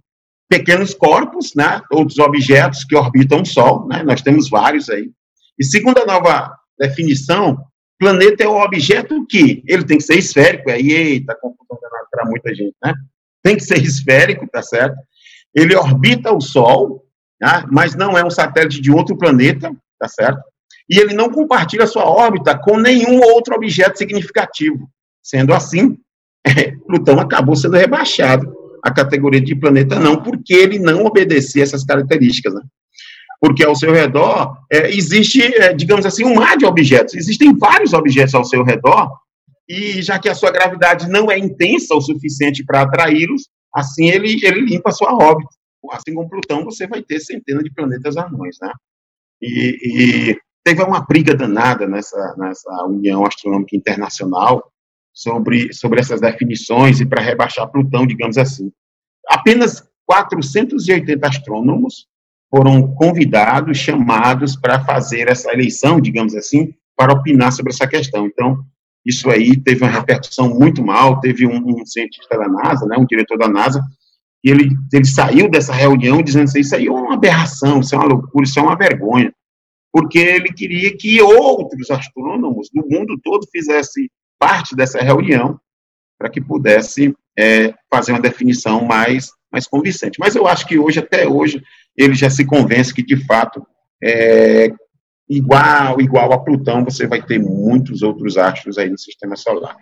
[0.49, 1.81] Pequenos corpos, né?
[1.91, 4.03] Outros objetos que orbitam o Sol, né?
[4.03, 5.11] Nós temos vários aí.
[5.59, 7.63] E segundo a nova definição,
[7.99, 11.77] planeta é o objeto que ele tem que ser esférico, aí eita, confusão
[12.11, 12.93] para muita gente, né?
[13.43, 14.95] Tem que ser esférico, tá certo?
[15.53, 17.03] Ele orbita o Sol,
[17.39, 17.67] tá?
[17.71, 20.41] mas não é um satélite de outro planeta, tá certo?
[20.89, 24.89] E ele não compartilha sua órbita com nenhum outro objeto significativo.
[25.21, 25.97] Sendo assim,
[26.85, 32.53] Plutão acabou sendo rebaixado à categoria de planeta não, porque ele não obedecia essas características.
[32.53, 32.61] Né?
[33.39, 37.15] Porque ao seu redor é, existe, é, digamos assim, um mar de objetos.
[37.15, 39.09] Existem vários objetos ao seu redor,
[39.67, 44.39] e já que a sua gravidade não é intensa o suficiente para atraí-los, assim ele,
[44.45, 45.49] ele limpa a sua órbita.
[45.91, 48.71] Assim como Plutão, você vai ter centenas de planetas anões, né?
[49.41, 54.71] E, e teve uma briga danada nessa, nessa União Astronômica Internacional
[55.13, 58.71] sobre, sobre essas definições e para rebaixar Plutão, digamos assim.
[59.29, 62.07] Apenas 480 astrônomos
[62.49, 68.25] foram convidados, chamados para fazer essa eleição, digamos assim, para opinar sobre essa questão.
[68.25, 68.57] Então,
[69.05, 73.05] isso aí teve uma repercussão muito mal, teve um, um cientista da NASA, né, um
[73.05, 73.83] diretor da NASA,
[74.43, 77.97] e ele, ele saiu dessa reunião dizendo assim, isso aí é uma aberração, isso é
[77.97, 79.31] uma loucura, isso é uma vergonha,
[79.95, 85.57] porque ele queria que outros astrônomos do mundo todo fizessem parte dessa reunião
[86.19, 90.19] para que pudesse é, fazer uma definição mais, mais convincente.
[90.19, 91.63] Mas eu acho que hoje, até hoje,
[91.95, 93.65] ele já se convence que, de fato,
[94.03, 94.67] é,
[95.29, 99.77] igual, igual a Plutão, você vai ter muitos outros astros aí no sistema solar.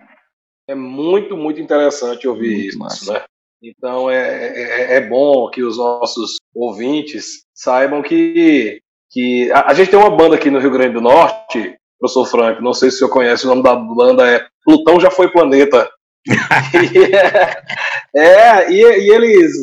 [0.68, 3.14] É muito, muito interessante ouvir muito isso, massa.
[3.14, 3.24] né?
[3.64, 8.83] Então é, é, é, bom que os nossos ouvintes saibam que,
[9.14, 12.62] que a, a, gente tem uma banda aqui no Rio Grande do Norte, professor Frank,
[12.62, 15.88] não sei se o senhor conhece, o nome da banda é Plutão Já Foi Planeta.
[16.26, 19.54] e, é, e, e eles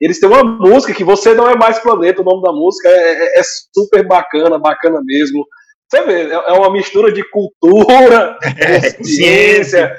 [0.00, 3.36] eles têm uma música que você não é mais planeta, o nome da música é,
[3.36, 3.42] é, é
[3.74, 5.44] super bacana, bacana mesmo.
[5.90, 9.96] Você vê, é, é uma mistura de cultura, é, ciência,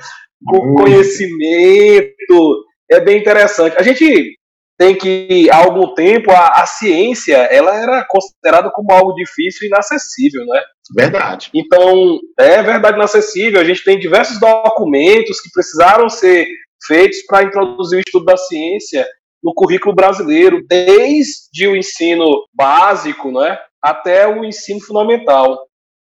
[0.75, 3.75] conhecimento, é bem interessante.
[3.78, 4.38] A gente
[4.80, 9.68] tem que, há algum tempo, a, a, ciência, ela era considerada como algo difícil e
[9.68, 10.62] inacessível, né?
[10.96, 11.52] Verdade.
[11.54, 13.60] Então, é verdade inacessível.
[13.60, 16.48] A gente tem diversos documentos que precisaram ser
[16.88, 19.06] feitos para introduzir o estudo da ciência
[19.44, 25.60] no currículo brasileiro, desde o ensino básico né, até o ensino fundamental.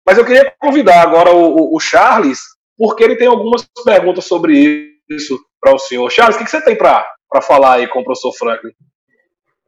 [0.05, 2.39] Mas eu queria convidar agora o, o Charles,
[2.77, 6.11] porque ele tem algumas perguntas sobre isso para o senhor.
[6.11, 7.05] Charles, o que, você tem para
[7.41, 8.71] falar aí com o professor Franklin?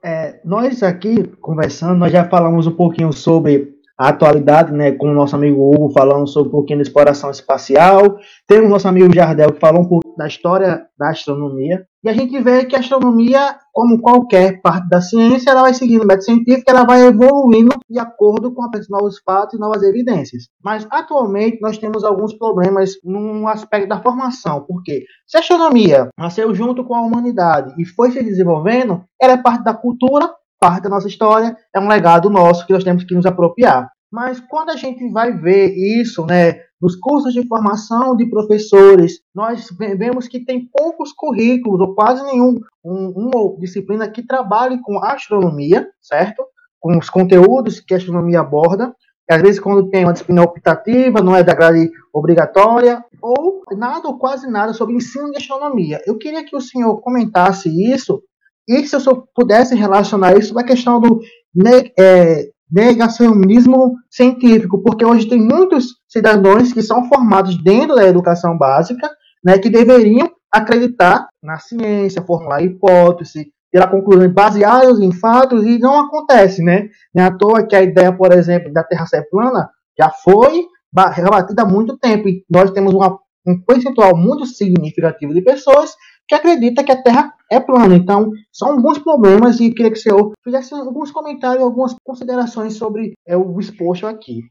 [0.03, 5.13] É, nós aqui conversando, nós já falamos um pouquinho sobre a atualidade, né, com o
[5.13, 8.17] nosso amigo Hugo falando sobre um pouquinho da exploração espacial.
[8.47, 11.85] Tem o nosso amigo Jardel que falou um pouco da história da astronomia.
[12.03, 16.03] E a gente vê que a astronomia, como qualquer parte da ciência, ela vai seguindo
[16.03, 20.43] o método científico, ela vai evoluindo de acordo com novos fatos e novas evidências.
[20.63, 26.53] Mas atualmente nós temos alguns problemas no aspecto da formação, porque se a astronomia nasceu
[26.53, 30.29] junto com a humanidade e foi se desenvolvendo, ela é parte da cultura
[30.59, 33.89] parte da nossa história, é um legado nosso que nós temos que nos apropriar.
[34.11, 39.69] Mas quando a gente vai ver isso, né, nos cursos de formação de professores, nós
[39.77, 45.87] vemos que tem poucos currículos, ou quase nenhum, um, uma disciplina que trabalhe com astronomia,
[46.01, 46.45] certo?
[46.79, 48.93] Com os conteúdos que a astronomia aborda.
[49.29, 54.07] E às vezes, quando tem uma disciplina optativa, não é da grade obrigatória, ou nada
[54.07, 55.99] ou quase nada sobre ensino de astronomia.
[56.05, 58.21] Eu queria que o senhor comentasse isso
[58.67, 61.21] e se eu pudesse relacionar isso na questão do
[61.97, 69.09] é, negacionismo científico, porque hoje tem muitos cidadãos que são formados dentro da educação básica,
[69.43, 75.99] né, que deveriam acreditar na ciência, formular hipótese, tirar conclusões baseadas em fatos, e não
[75.99, 76.87] acontece, né?
[77.13, 80.65] Não é à toa que a ideia, por exemplo, da Terra ser plana já foi
[81.13, 85.95] rebatida há muito tempo, e nós temos uma, um percentual muito significativo de pessoas
[86.27, 87.95] que acredita que a Terra é plana.
[87.95, 93.13] Então, são alguns problemas e queria que o senhor fizesse alguns comentários, algumas considerações sobre
[93.25, 94.41] é, o exposto aqui.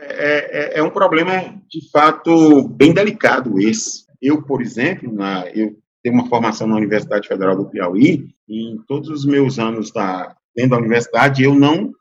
[0.00, 4.06] É, é, é, um problema, de fato, bem delicado esse.
[4.22, 8.78] Eu, por exemplo, na, eu tenho uma formação na Universidade Federal do Piauí, e em
[8.86, 11.92] todos os meus anos da, dentro da universidade, eu não,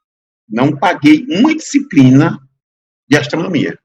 [0.48, 2.38] não paguei uma disciplina
[3.10, 3.78] de astronomia.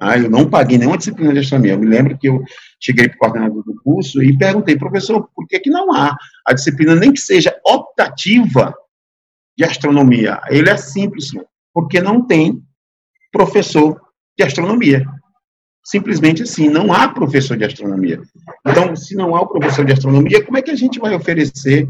[0.00, 1.72] Ah, eu não paguei nenhuma disciplina de astronomia.
[1.72, 2.42] Eu me lembro que eu
[2.80, 6.52] cheguei para o coordenador do curso e perguntei, professor, por que, que não há a
[6.52, 8.72] disciplina, nem que seja optativa,
[9.56, 10.40] de astronomia?
[10.48, 11.32] Ele é simples,
[11.74, 12.62] porque não tem
[13.32, 14.00] professor
[14.38, 15.04] de astronomia.
[15.84, 18.20] Simplesmente assim, não há professor de astronomia.
[18.64, 21.88] Então, se não há o professor de astronomia, como é que a gente vai oferecer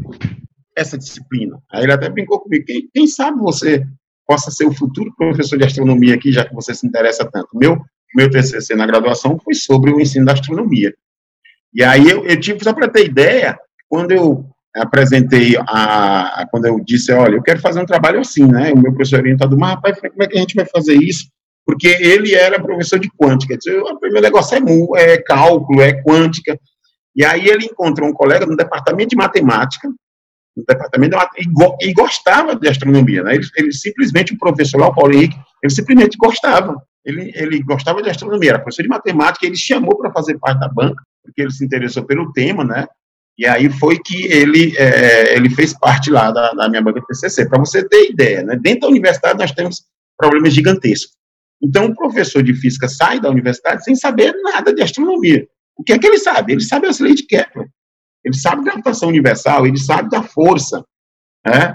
[0.75, 1.61] essa disciplina?
[1.71, 3.85] Aí ele até brincou comigo, quem, quem sabe você
[4.25, 7.49] possa ser o futuro professor de astronomia aqui, já que você se interessa tanto.
[7.53, 7.77] Meu
[8.15, 10.93] meu TCC na graduação foi sobre o ensino da astronomia.
[11.73, 14.45] E aí eu, eu tive, só para ter ideia, quando eu
[14.75, 18.93] apresentei a, quando eu disse, olha, eu quero fazer um trabalho assim, né, o meu
[18.93, 21.27] professor orientador, mas rapaz, como é que a gente vai fazer isso?
[21.65, 26.59] Porque ele era professor de quântica, disse, o meu negócio é, é cálculo, é quântica,
[27.15, 29.87] e aí ele encontrou um colega no departamento de matemática,
[30.55, 34.79] no departamento de matemática, e, e gostava de astronomia, né, ele, ele simplesmente, o professor
[34.79, 38.89] lá, o Paulo Henrique, ele simplesmente gostava, ele, ele gostava de astronomia, era professor de
[38.89, 42.87] matemática, ele chamou para fazer parte da banca, porque ele se interessou pelo tema, né?
[43.37, 47.47] E aí foi que ele, é, ele fez parte lá da, da minha banca TCC.
[47.47, 48.59] Para você ter ideia, né?
[48.61, 49.85] dentro da universidade nós temos
[50.17, 51.15] problemas gigantescos.
[51.61, 55.47] Então, o professor de física sai da universidade sem saber nada de astronomia.
[55.77, 56.51] O que é que ele sabe?
[56.51, 57.69] Ele sabe as leis de Kepler.
[58.25, 60.83] Ele sabe gravitação universal, ele sabe da força.
[61.45, 61.73] Né?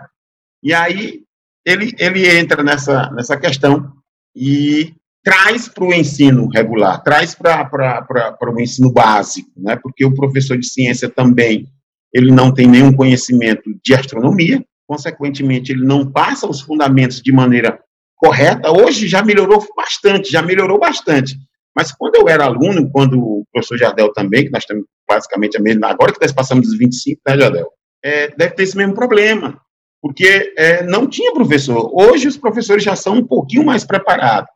[0.63, 1.23] E aí,
[1.65, 3.91] ele, ele entra nessa, nessa questão
[4.37, 9.75] e traz para o ensino regular, traz para o ensino básico, né?
[9.83, 11.67] porque o professor de ciência também
[12.13, 17.81] ele não tem nenhum conhecimento de astronomia, consequentemente ele não passa os fundamentos de maneira
[18.17, 18.71] correta.
[18.71, 21.37] Hoje já melhorou bastante, já melhorou bastante.
[21.75, 25.61] Mas quando eu era aluno, quando o professor Jardel também, que nós temos basicamente a
[25.61, 27.69] mesma, agora que nós passamos dos 25, né, Jardel?
[28.05, 29.59] É, deve ter esse mesmo problema,
[30.01, 31.91] porque é, não tinha professor.
[31.93, 34.54] Hoje os professores já são um pouquinho mais preparados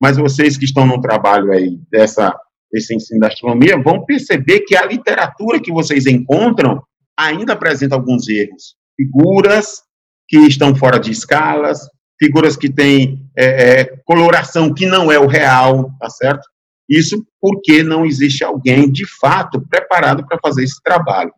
[0.00, 2.34] mas vocês que estão no trabalho aí dessa,
[2.70, 6.82] desse ensino da astronomia vão perceber que a literatura que vocês encontram
[7.18, 8.76] ainda apresenta alguns erros.
[8.96, 9.82] Figuras
[10.28, 11.80] que estão fora de escalas,
[12.20, 16.48] figuras que têm é, é, coloração que não é o real, tá certo?
[16.88, 21.32] Isso porque não existe alguém, de fato, preparado para fazer esse trabalho.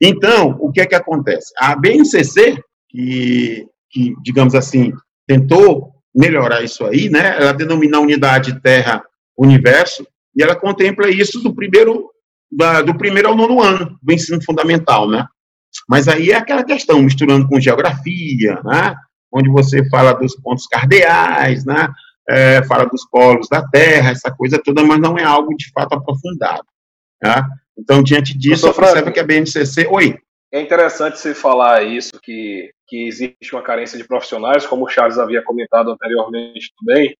[0.00, 1.52] Então, o que é que acontece?
[1.58, 4.92] A BNCC, que, que digamos assim,
[5.26, 7.36] tentou melhorar isso aí, né?
[7.40, 12.10] Ela denomina a unidade Terra-Universo e ela contempla isso do primeiro
[12.50, 15.26] da, do primeiro ao nono ano do ensino fundamental, né?
[15.88, 18.94] Mas aí é aquela questão misturando com geografia, né?
[19.32, 21.88] Onde você fala dos pontos cardeais, né?
[22.28, 25.94] É, fala dos polos da Terra, essa coisa toda, mas não é algo de fato
[25.94, 26.64] aprofundado.
[27.20, 27.46] Tá?
[27.76, 29.88] Então, diante disso, você percebe que a BNCC.
[29.90, 30.16] Oi.
[30.54, 35.18] É interessante você falar isso, que, que existe uma carência de profissionais, como o Charles
[35.18, 37.12] havia comentado anteriormente também,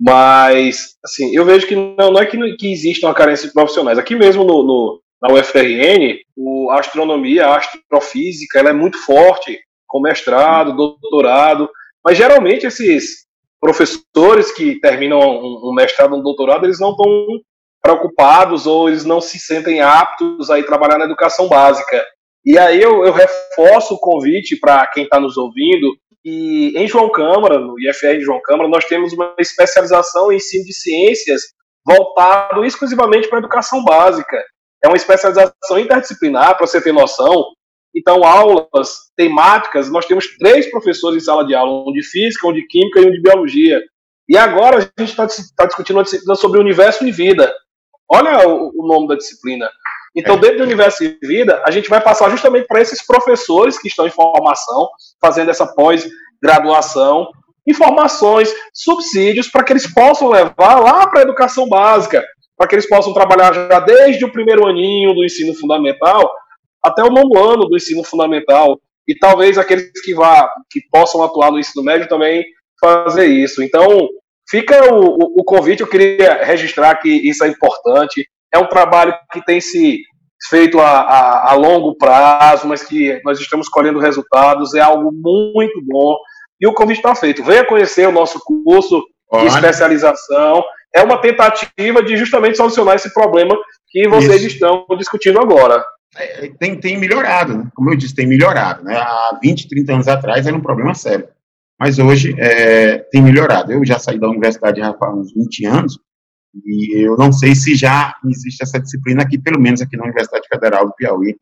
[0.00, 3.98] mas, assim, eu vejo que não, não é que, que existe uma carência de profissionais.
[3.98, 9.58] Aqui mesmo no, no na UFRN, o, a astronomia, a astrofísica, ela é muito forte,
[9.88, 11.68] com mestrado, doutorado,
[12.04, 13.26] mas geralmente esses
[13.60, 17.40] professores que terminam um, um mestrado, um doutorado, eles não estão
[17.82, 22.04] preocupados ou eles não se sentem aptos a ir trabalhar na educação básica.
[22.46, 25.96] E aí eu, eu reforço o convite para quem está nos ouvindo.
[26.24, 30.64] E em João Câmara, no IFR de João Câmara, nós temos uma especialização em ensino
[30.64, 31.42] de ciências
[31.84, 34.36] voltado exclusivamente para a educação básica.
[34.84, 37.46] É uma especialização interdisciplinar, para você ter noção.
[37.94, 42.52] Então, aulas temáticas, nós temos três professores em sala de aula, um de física, um
[42.52, 43.80] de química e um de biologia.
[44.28, 47.52] E agora a gente está tá discutindo uma disciplina sobre o universo e vida.
[48.08, 49.68] Olha o, o nome da disciplina.
[50.16, 53.88] Então, dentro do Universo e Vida, a gente vai passar justamente para esses professores que
[53.88, 54.88] estão em formação,
[55.20, 57.28] fazendo essa pós-graduação,
[57.68, 62.24] informações, subsídios, para que eles possam levar lá para a educação básica,
[62.56, 66.32] para que eles possam trabalhar já desde o primeiro aninho do ensino fundamental
[66.82, 68.80] até o nono ano do ensino fundamental.
[69.06, 72.42] E talvez aqueles que, vá, que possam atuar no ensino médio também
[72.80, 73.62] fazer isso.
[73.62, 74.08] Então,
[74.48, 78.26] fica o, o, o convite, eu queria registrar que isso é importante
[78.56, 80.00] é um trabalho que tem se
[80.48, 85.80] feito a, a, a, longo prazo, mas que nós estamos colhendo resultados, é algo muito
[85.84, 86.16] bom.
[86.60, 87.44] E o convite está feito.
[87.44, 89.42] Venha conhecer o nosso curso Olha.
[89.42, 90.62] de especialização.
[90.94, 93.56] É uma tentativa de justamente solucionar esse problema
[93.88, 94.54] que vocês Isso.
[94.54, 95.84] estão discutindo agora.
[96.16, 97.68] É, tem, tem melhorado, né?
[97.74, 98.82] como eu disse, tem melhorado.
[98.82, 98.96] Né?
[98.96, 101.28] Há 20, 30 anos atrás era um problema sério.
[101.78, 103.70] Mas hoje é, tem melhorado.
[103.70, 105.98] Eu já saí da universidade há uns 20 anos,
[106.64, 110.46] e eu não sei se já existe essa disciplina aqui, pelo menos aqui na Universidade
[110.48, 111.36] Federal do Piauí,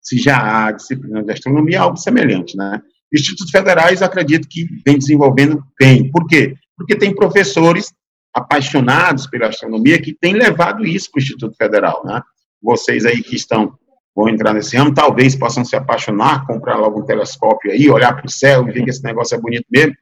[0.00, 2.80] se já há disciplina de astronomia, algo semelhante, né?
[3.12, 6.10] Institutos federais, acredito que vem desenvolvendo bem.
[6.10, 6.54] Por quê?
[6.76, 7.92] Porque tem professores
[8.34, 12.20] apaixonados pela astronomia que têm levado isso para o Instituto Federal, né?
[12.60, 13.78] Vocês aí que estão,
[14.14, 18.26] vão entrar nesse ramo, talvez possam se apaixonar, comprar logo um telescópio aí, olhar para
[18.26, 19.94] o céu e ver que esse negócio é bonito mesmo,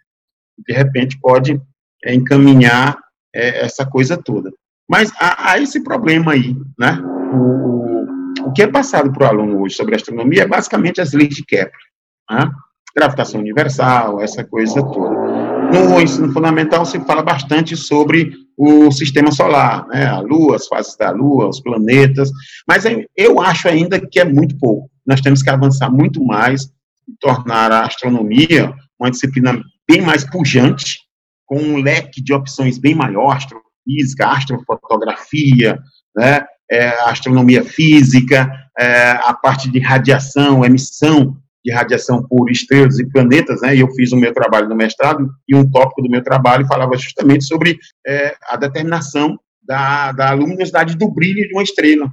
[0.66, 1.60] de repente pode
[2.04, 2.98] é, encaminhar
[3.34, 4.52] é, essa coisa toda.
[4.88, 6.98] Mas há, há, esse problema aí, né?
[7.32, 11.34] O, o que é passado para o aluno hoje sobre astronomia é basicamente as leis
[11.34, 11.72] de Kepler,
[12.30, 12.50] né?
[12.94, 15.14] gravitação universal, essa coisa toda.
[15.72, 20.06] No ensino fundamental se fala bastante sobre o sistema solar, né?
[20.06, 22.30] a Lua, as fases da Lua, os planetas,
[22.68, 22.84] mas
[23.16, 24.90] eu acho ainda que é muito pouco.
[25.06, 26.70] Nós temos que avançar muito mais
[27.18, 31.00] tornar a astronomia uma disciplina bem mais pujante,
[31.46, 35.78] com um leque de opções bem maior, astrofísica, astrofotografia,
[36.16, 43.08] né, é, astronomia física, é, a parte de radiação, emissão de radiação por estrelas e
[43.08, 46.22] planetas, né, e eu fiz o meu trabalho no mestrado, e um tópico do meu
[46.22, 52.10] trabalho falava justamente sobre é, a determinação da, da luminosidade do brilho de uma estrela.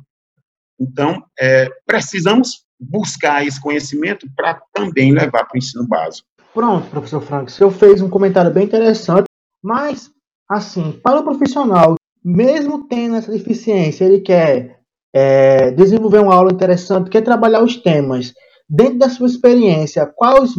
[0.80, 6.28] Então, é, precisamos buscar esse conhecimento para também levar para o ensino básico.
[6.60, 9.30] Pronto, professor Frank, o senhor fez um comentário bem interessante
[9.64, 10.12] mas,
[10.50, 14.78] assim, para o profissional, mesmo tendo essa deficiência, ele quer
[15.16, 18.34] é, desenvolver uma aula interessante, quer trabalhar os temas.
[18.70, 20.52] Dentro da sua experiência, quais,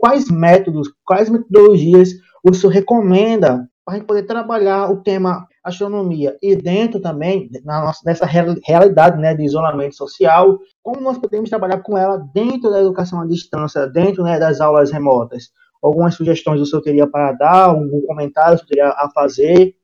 [0.00, 2.10] quais métodos, quais metodologias
[2.42, 7.82] o senhor recomenda para a gente poder trabalhar o tema astronomia e dentro também na
[7.82, 12.80] nossa, nessa realidade né, de isolamento social, como nós podemos trabalhar com ela dentro da
[12.80, 15.50] educação à distância, dentro né, das aulas remotas.
[15.82, 19.74] Algumas sugestões o senhor teria para dar, algum comentário o teria a fazer?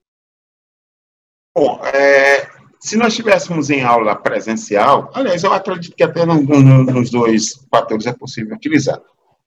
[1.53, 2.49] Bom, é,
[2.79, 7.67] se nós estivéssemos em aula presencial, aliás, eu acredito que até no, no, nos dois
[7.69, 9.01] fatores é possível utilizar.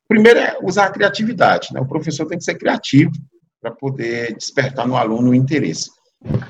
[0.09, 1.79] Primeiro é usar a criatividade, né?
[1.79, 3.13] O professor tem que ser criativo
[3.61, 5.89] para poder despertar no aluno o interesse.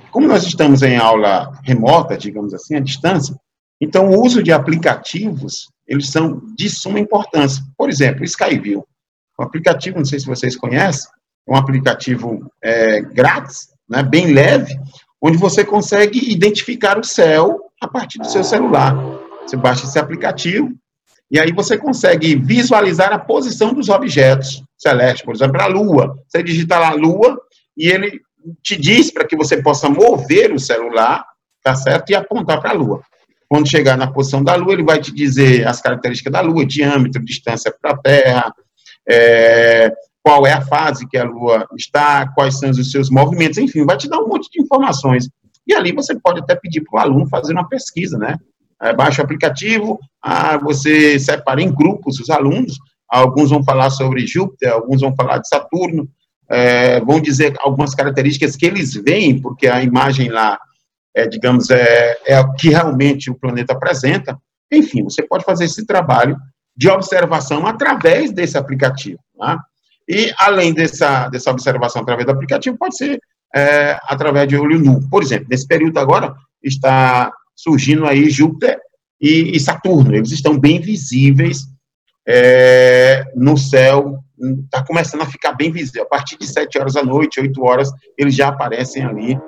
[0.10, 3.36] Como nós estamos em aula remota, digamos assim, à distância,
[3.80, 7.64] então o uso de aplicativos, eles são de suma importância.
[7.78, 8.86] Por exemplo, Skyview.
[9.40, 11.10] Um aplicativo, não sei se vocês conhecem,
[11.48, 14.74] um aplicativo é, grátis, né, bem leve,
[15.22, 18.96] onde você consegue identificar o céu a partir do seu celular.
[19.44, 20.72] Você baixa esse aplicativo
[21.30, 26.18] e aí você consegue visualizar a posição dos objetos celestes, por exemplo, a Lua.
[26.28, 27.40] Você digita lá Lua
[27.78, 28.22] e ele
[28.62, 31.26] te diz para que você possa mover o celular,
[31.64, 32.12] tá certo?
[32.12, 33.02] E apontar para a Lua.
[33.56, 37.24] Quando chegar na posição da Lua, ele vai te dizer as características da Lua, diâmetro,
[37.24, 38.54] distância para a Terra,
[39.08, 43.86] é, qual é a fase que a Lua está, quais são os seus movimentos, enfim,
[43.86, 45.30] vai te dar um monte de informações.
[45.66, 48.36] E ali você pode até pedir para o aluno fazer uma pesquisa, né?
[48.82, 52.78] É, baixa o aplicativo, ah, você separa em grupos os alunos,
[53.08, 56.10] alguns vão falar sobre Júpiter, alguns vão falar de Saturno,
[56.50, 60.60] é, vão dizer algumas características que eles veem, porque a imagem lá,
[61.16, 64.38] é, digamos, é, é o que realmente o planeta apresenta.
[64.72, 66.38] Enfim, você pode fazer esse trabalho
[66.76, 69.20] de observação através desse aplicativo.
[69.38, 69.58] Tá?
[70.08, 73.20] E, além dessa, dessa observação através do aplicativo, pode ser
[73.56, 75.08] é, através de olho nu.
[75.10, 78.78] Por exemplo, nesse período agora, está surgindo aí Júpiter
[79.22, 80.14] e, e Saturno.
[80.14, 81.62] Eles estão bem visíveis
[82.28, 84.20] é, no céu,
[84.66, 86.04] está começando a ficar bem visível.
[86.04, 89.40] A partir de 7 horas da noite, 8 horas, eles já aparecem ali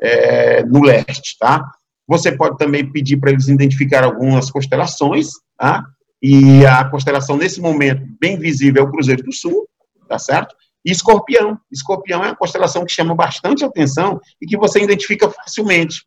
[0.00, 1.64] é, no leste, tá?
[2.06, 5.84] Você pode também pedir para eles identificar algumas constelações, tá?
[6.22, 9.68] E a constelação, nesse momento, bem visível, é o Cruzeiro do Sul,
[10.08, 10.54] tá certo?
[10.84, 11.58] E Escorpião.
[11.70, 16.04] Escorpião é uma constelação que chama bastante atenção e que você identifica facilmente,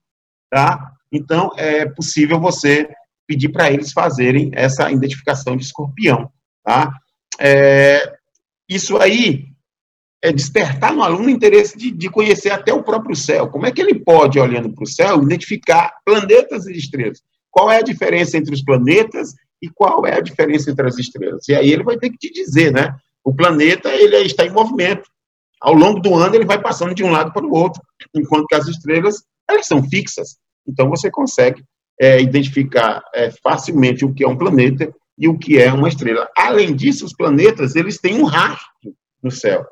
[0.51, 0.91] tá?
[1.11, 2.89] Então, é possível você
[3.27, 6.29] pedir para eles fazerem essa identificação de escorpião,
[6.63, 6.91] tá?
[7.39, 8.17] É,
[8.67, 9.52] isso aí
[10.23, 13.49] é despertar no aluno o interesse de, de, conhecer até o próprio céu.
[13.49, 17.21] Como é que ele pode, olhando para o céu, identificar planetas e estrelas?
[17.51, 21.45] Qual é a diferença entre os planetas e qual é a diferença entre as estrelas?
[21.49, 22.95] E aí ele vai ter que te dizer, né?
[23.21, 25.03] O planeta, ele está em movimento.
[25.61, 27.81] Ao longo do ano, ele vai passando de um lado para o outro,
[28.15, 30.37] enquanto que as estrelas, elas são fixas.
[30.65, 31.61] Então, você consegue
[31.99, 36.29] é, identificar é, facilmente o que é um planeta e o que é uma estrela.
[36.35, 39.65] Além disso, os planetas, eles têm um rastro no céu.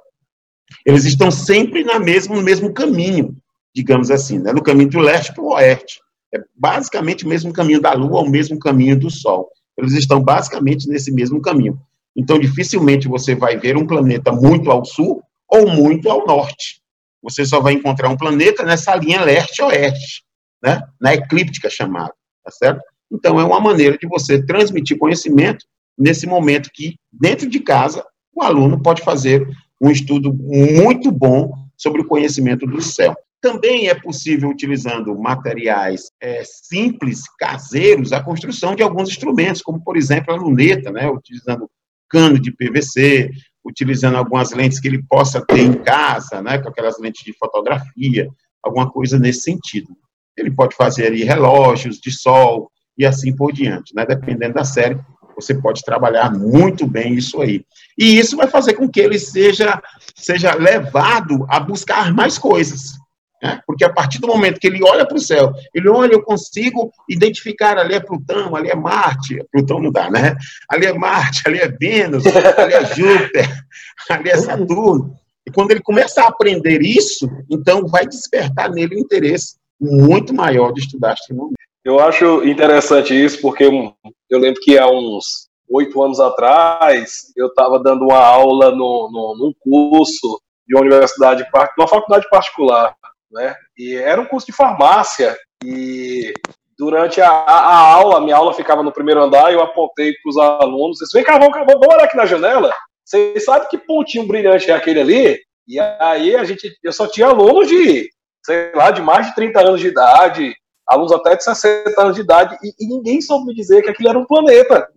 [0.85, 3.35] Eles estão sempre na mesma, no mesmo caminho,
[3.73, 4.51] digamos assim, né?
[4.51, 5.99] no caminho do leste para o oeste.
[6.33, 9.49] É basicamente o mesmo caminho da Lua, o mesmo caminho do Sol.
[9.77, 11.79] Eles estão basicamente nesse mesmo caminho.
[12.15, 16.81] Então, dificilmente você vai ver um planeta muito ao sul ou muito ao norte.
[17.23, 20.23] Você só vai encontrar um planeta nessa linha leste-oeste,
[20.63, 20.81] né?
[20.99, 22.13] na eclíptica chamada,
[22.43, 22.81] tá certo?
[23.11, 25.65] Então, é uma maneira de você transmitir conhecimento
[25.97, 28.03] nesse momento que, dentro de casa,
[28.33, 29.47] o aluno pode fazer
[29.81, 33.15] um estudo muito bom sobre o conhecimento do céu.
[33.41, 39.97] Também é possível, utilizando materiais é, simples, caseiros, a construção de alguns instrumentos, como, por
[39.97, 41.67] exemplo, a luneta, né, utilizando
[42.07, 43.31] cano de PVC,
[43.65, 48.29] utilizando algumas lentes que ele possa ter em casa, né, com aquelas lentes de fotografia,
[48.61, 49.89] alguma coisa nesse sentido.
[50.37, 54.99] Ele pode fazer ali relógios de sol e assim por diante, né, dependendo da série,
[55.35, 57.63] você pode trabalhar muito bem isso aí.
[57.97, 59.81] E isso vai fazer com que ele seja,
[60.15, 62.99] seja levado a buscar mais coisas.
[63.41, 63.59] Né?
[63.65, 66.91] Porque a partir do momento que ele olha para o céu, ele olha, eu consigo
[67.09, 70.35] identificar ali é Plutão, ali é Marte, Plutão não dá, né?
[70.69, 73.49] Ali é Marte, ali é Vênus, ali é Júpiter,
[74.09, 75.15] ali é Saturno.
[75.45, 80.71] E quando ele começa a aprender isso, então vai despertar nele um interesse muito maior
[80.71, 81.55] de estudar astronomia.
[81.83, 87.79] Eu acho interessante isso, porque eu lembro que há uns oito anos atrás eu estava
[87.79, 91.45] dando uma aula no, no, num curso de uma universidade,
[91.77, 92.95] uma faculdade particular
[93.31, 93.55] né?
[93.77, 96.33] E era um curso de farmácia e
[96.77, 100.97] durante a, a, aula, minha aula ficava no primeiro andar, eu apontei para os alunos,
[100.97, 102.73] vocês vem cá, vamos, vamos olhar aqui na janela.
[103.05, 105.39] Vocês sabem que pontinho brilhante é aquele ali?
[105.67, 108.09] E aí a gente, eu só tinha alunos de,
[108.43, 110.53] sei lá, de mais de 30 anos de idade,
[110.91, 114.09] alunos até de 60 anos de idade, e, e ninguém soube me dizer que aquilo
[114.09, 114.87] era um planeta.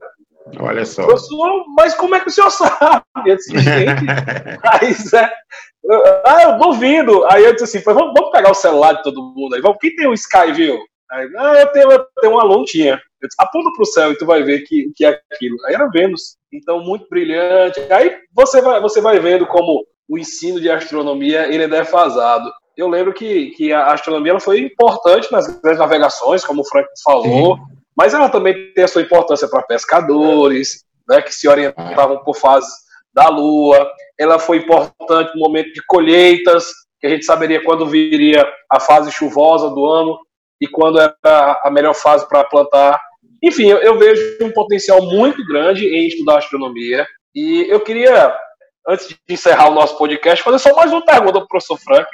[0.58, 1.04] Olha só.
[1.04, 3.04] Professor, mas como é que o senhor sabe?
[3.26, 4.04] Eu disse, gente,
[4.62, 5.32] mas é,
[6.24, 7.24] ah, eu duvido.
[7.26, 9.60] Aí eu disse assim, vamos, vamos pegar o celular de todo mundo aí.
[9.60, 10.78] Vamos, quem tem o Skyview?
[11.10, 13.00] Aí, ah, eu tenho, eu tenho um aluno, tinha.
[13.20, 15.56] Eu disse, aponta para o céu e tu vai ver que, que é aquilo.
[15.66, 16.36] Aí era Vênus.
[16.52, 17.80] Então, muito brilhante.
[17.90, 22.50] Aí você vai, você vai vendo como o ensino de astronomia ele é defasado.
[22.76, 26.88] Eu lembro que, que a astronomia ela foi importante nas grandes navegações, como o Frank
[27.04, 27.62] falou, Sim.
[27.96, 32.72] mas ela também tem a sua importância para pescadores, né, que se orientavam por fases
[33.12, 33.88] da Lua.
[34.18, 39.12] Ela foi importante no momento de colheitas, que a gente saberia quando viria a fase
[39.12, 40.18] chuvosa do ano
[40.60, 43.00] e quando era a melhor fase para plantar.
[43.42, 47.06] Enfim, eu, eu, vejo um potencial muito grande em estudar astronomia.
[47.34, 48.34] E eu queria,
[48.88, 52.08] antes de encerrar o nosso podcast, fazer só mais uma pergunta para o professor Frank.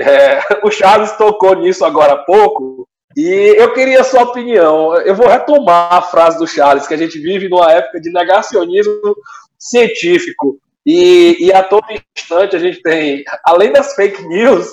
[0.00, 2.88] É, o Charles tocou nisso agora há pouco.
[3.16, 4.94] E eu queria a sua opinião.
[4.96, 9.16] Eu vou retomar a frase do Charles, que a gente vive numa época de negacionismo
[9.58, 10.58] científico.
[10.86, 11.84] E, e a todo
[12.16, 14.66] instante a gente tem, além das fake news,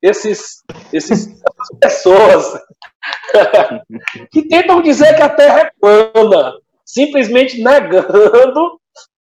[0.00, 0.62] esses,
[0.92, 1.28] esses
[1.80, 2.58] pessoas
[4.30, 6.54] que tentam dizer que a Terra é plana,
[6.84, 8.80] simplesmente negando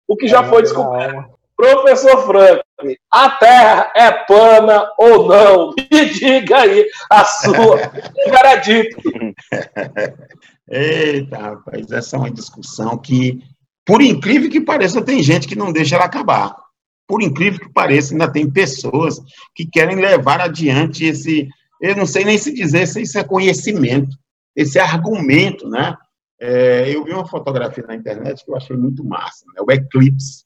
[0.08, 1.41] o que já é foi descoberto.
[1.62, 2.64] Professor Frank,
[3.14, 5.70] a Terra é plana ou não?
[5.94, 7.78] Me diga aí a sua
[8.32, 9.00] veredito.
[10.68, 13.44] Eita, rapaz, essa é uma discussão que
[13.86, 16.56] por incrível que pareça, tem gente que não deixa ela acabar.
[17.08, 19.22] Por incrível que pareça, ainda tem pessoas
[19.54, 21.48] que querem levar adiante esse,
[21.80, 24.18] eu não sei nem se dizer se isso é conhecimento,
[24.56, 25.96] esse argumento, né?
[26.40, 29.62] É, eu vi uma fotografia na internet que eu achei muito massa, né?
[29.62, 30.44] o eclipse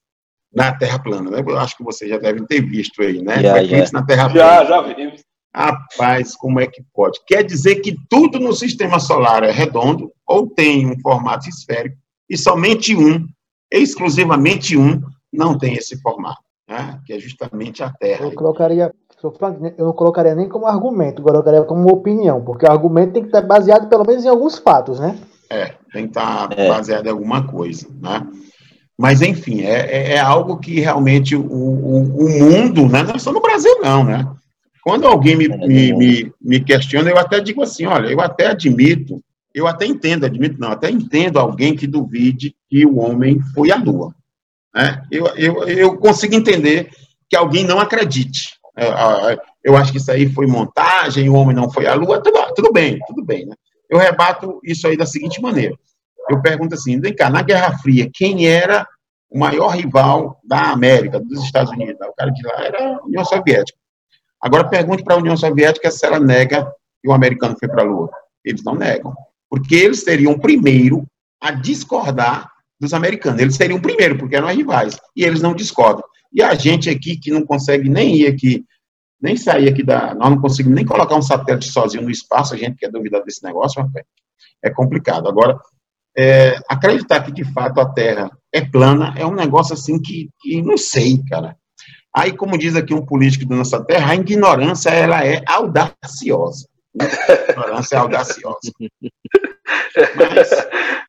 [0.56, 1.44] na Terra plana, né?
[1.46, 3.42] Eu acho que vocês já devem ter visto aí, né?
[3.42, 4.00] Já, o eclipse já.
[4.00, 4.50] na Terra plana.
[4.50, 5.22] Já, já vimos.
[5.54, 7.20] Rapaz, como é que pode?
[7.26, 11.98] Quer dizer que tudo no sistema solar é redondo ou tem um formato esférico
[12.30, 13.26] e somente um,
[13.72, 15.02] exclusivamente um,
[15.32, 17.00] não tem esse formato, né?
[17.06, 18.26] que é justamente a Terra.
[18.26, 18.94] Eu colocaria,
[19.78, 23.30] eu não colocaria nem como argumento, eu colocaria como opinião, porque o argumento tem que
[23.30, 25.18] estar baseado pelo menos em alguns fatos, né?
[25.50, 26.68] É, tem que estar é.
[26.68, 28.28] baseado em alguma coisa, né?
[28.98, 33.04] Mas, enfim, é, é, é algo que realmente o, o, o, mundo, né?
[33.04, 34.26] não é só no Brasil, não, né?
[34.84, 39.22] Quando alguém me, me, me, me questiona, eu até digo assim, olha, eu até admito
[39.56, 43.78] eu até entendo, admito não, até entendo alguém que duvide que o homem foi à
[43.78, 44.14] Lua.
[44.76, 45.02] Né?
[45.10, 46.90] Eu, eu, eu consigo entender
[47.30, 48.56] que alguém não acredite.
[48.78, 48.86] É,
[49.64, 52.74] eu acho que isso aí foi montagem, o homem não foi à Lua, tudo, tudo
[52.74, 53.46] bem, tudo bem.
[53.46, 53.56] Né?
[53.90, 55.74] Eu rebato isso aí da seguinte maneira.
[56.30, 58.88] Eu pergunto assim, vem cá, na Guerra Fria, quem era
[59.30, 61.96] o maior rival da América, dos Estados Unidos?
[62.02, 63.78] O cara de lá era a União Soviética.
[64.42, 66.66] Agora pergunte para a União Soviética se ela nega
[67.02, 68.10] que o americano foi para a Lua.
[68.44, 69.14] Eles não negam
[69.50, 71.06] porque eles seriam o primeiro
[71.42, 73.42] a discordar dos americanos.
[73.42, 76.04] Eles seriam o primeiro, porque eram rivais, e eles não discordam.
[76.34, 78.66] E a gente aqui, que não consegue nem ir aqui,
[79.22, 80.14] nem sair aqui da.
[80.14, 83.44] Nós não conseguimos nem colocar um satélite sozinho no espaço, a gente quer duvidar desse
[83.44, 83.82] negócio,
[84.62, 85.30] é complicado.
[85.30, 85.58] Agora,
[86.18, 90.62] é, acreditar que de fato a Terra é plana é um negócio assim que, que
[90.62, 91.56] não sei, cara.
[92.16, 96.66] Aí, como diz aqui um político da nossa terra, a ignorância ela é audaciosa.
[97.50, 98.72] Ignorância é audaciosa.
[100.18, 100.50] Mas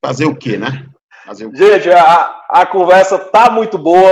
[0.05, 0.85] fazer o quê, né?
[1.25, 1.59] Fazer o quê?
[1.59, 4.11] Gente, a, a conversa tá muito boa.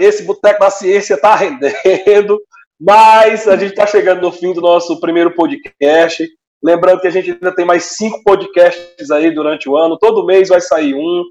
[0.00, 2.40] Esse Boteco da Ciência tá rendendo.
[2.80, 6.28] Mas a gente está chegando no fim do nosso primeiro podcast.
[6.62, 9.98] Lembrando que a gente ainda tem mais cinco podcasts aí durante o ano.
[9.98, 11.24] Todo mês vai sair um.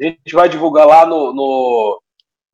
[0.00, 2.02] A gente vai divulgar lá no, no,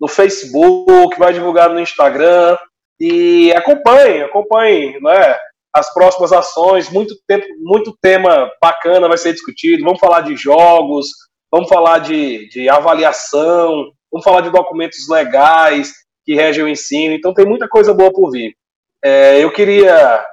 [0.01, 2.57] no Facebook, vai divulgar no Instagram.
[3.01, 5.37] E acompanhem, acompanhem, né?
[5.79, 9.85] as próximas ações, muito tempo, muito tema bacana vai ser discutido.
[9.85, 11.09] Vamos falar de jogos,
[11.51, 15.93] vamos falar de, de avaliação, vamos falar de documentos legais
[16.25, 17.15] que regem o ensino.
[17.15, 18.55] Então tem muita coisa boa por vir.
[19.03, 20.25] É, eu queria,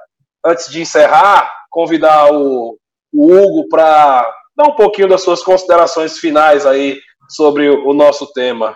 [0.44, 2.78] antes de encerrar, convidar o,
[3.12, 6.98] o Hugo para dar um pouquinho das suas considerações finais aí
[7.28, 8.74] sobre o nosso tema.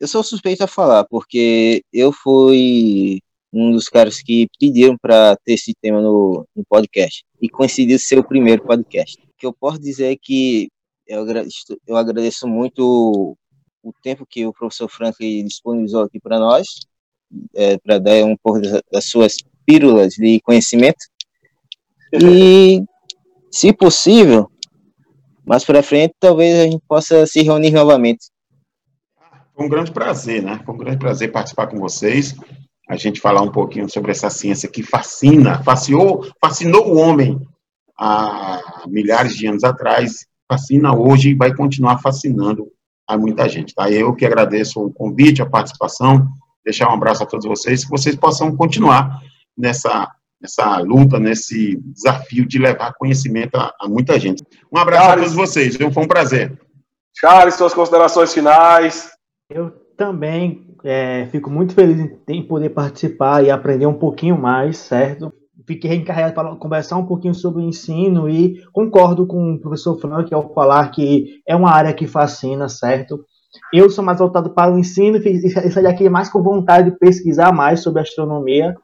[0.00, 3.20] Eu sou suspeito a falar, porque eu fui
[3.52, 8.18] um dos caras que pediram para ter esse tema no, no, podcast e coincidiu ser
[8.18, 9.18] o primeiro podcast.
[9.22, 10.68] O que eu posso dizer é que
[11.06, 13.36] eu agradeço, eu agradeço muito
[13.82, 16.66] o tempo que o professor Frank disponibilizou aqui para nós,
[17.54, 19.36] é, para dar um pouco das, das suas
[19.66, 21.04] pílulas de conhecimento.
[22.20, 22.82] E,
[23.50, 24.50] se possível,
[25.44, 28.26] mais para frente, talvez a gente possa se reunir novamente.
[29.54, 30.60] Foi um grande prazer, né?
[30.64, 32.34] Foi um grande prazer participar com vocês
[32.88, 37.40] a gente falar um pouquinho sobre essa ciência que fascina, fascinou, fascinou o homem
[37.98, 42.68] há milhares de anos atrás fascina hoje e vai continuar fascinando
[43.06, 43.90] a muita gente, tá?
[43.90, 46.26] Eu que agradeço o convite, a participação,
[46.64, 49.20] deixar um abraço a todos vocês, que vocês possam continuar
[49.56, 50.10] nessa,
[50.40, 54.44] nessa luta, nesse desafio de levar conhecimento a, a muita gente.
[54.72, 56.58] Um abraço Charles, a todos vocês, foi um prazer.
[57.18, 59.10] Charles, suas considerações finais.
[59.50, 65.32] Eu também é, fico muito feliz em, poder participar e aprender um pouquinho mais, certo?
[65.66, 70.32] Fiquei encarregado para conversar um pouquinho sobre o ensino e concordo com o professor Frank
[70.32, 73.24] ao falar que é uma área que fascina, certo?
[73.72, 77.52] Eu sou mais voltado para o ensino e saí daqui mais com vontade de pesquisar
[77.52, 78.76] mais sobre astronomia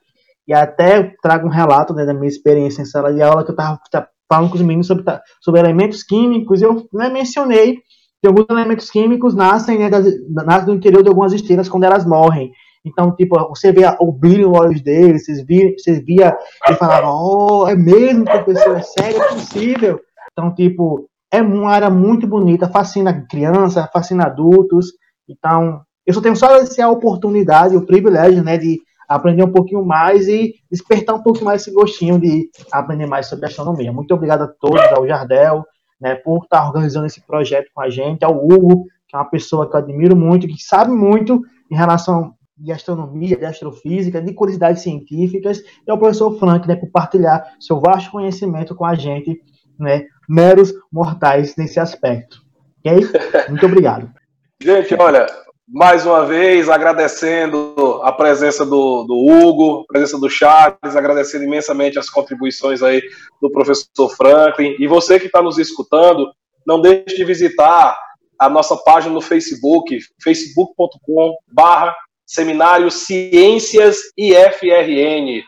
[0.47, 3.55] e até trago um relato né, da minha experiência em sala de aula que eu
[3.55, 3.81] estava
[4.29, 5.05] falando com os meninos sobre,
[5.41, 7.79] sobre elementos químicos e eu né, mencionei
[8.21, 12.07] que alguns elementos químicos nascem, né, das, nascem do interior de algumas estrelas quando elas
[12.07, 12.53] morrem.
[12.85, 16.37] Então, tipo, você vê o brilho nos olhos deles, vocês via, vocês via
[16.69, 20.01] e falavam, oh, é mesmo, professor, é sério, é possível.
[20.33, 24.87] Então, tipo, é uma área muito bonita, fascina criança, fascina adultos.
[25.29, 30.29] Então, eu só tenho só essa oportunidade, o privilégio, né, de aprender um pouquinho mais
[30.29, 33.93] e despertar um pouco mais esse gostinho de aprender mais sobre astronomia.
[33.93, 35.65] Muito obrigado a todos, ao Jardel,
[36.01, 39.69] né, por estar organizando esse projeto com a gente, ao Hugo, que é uma pessoa
[39.69, 44.83] que eu admiro muito, que sabe muito em relação de astronomia, de astrofísica, de curiosidades
[44.83, 49.41] científicas, e ao professor Frank, né, por partilhar seu vasto conhecimento com a gente
[49.79, 52.41] né, meros mortais nesse aspecto.
[52.79, 53.09] Ok?
[53.49, 54.11] Muito obrigado.
[54.63, 55.27] Gente, olha,
[55.69, 61.99] mais uma vez agradecendo a presença do, do Hugo, a presença do Charles, agradecendo imensamente
[61.99, 63.03] as contribuições aí
[63.41, 64.77] do professor Franklin.
[64.79, 66.31] E você que está nos escutando,
[66.67, 67.97] não deixe de visitar
[68.39, 71.95] a nossa página no Facebook, facebook.com barra
[72.27, 75.43] Seminário Ciências IFRN.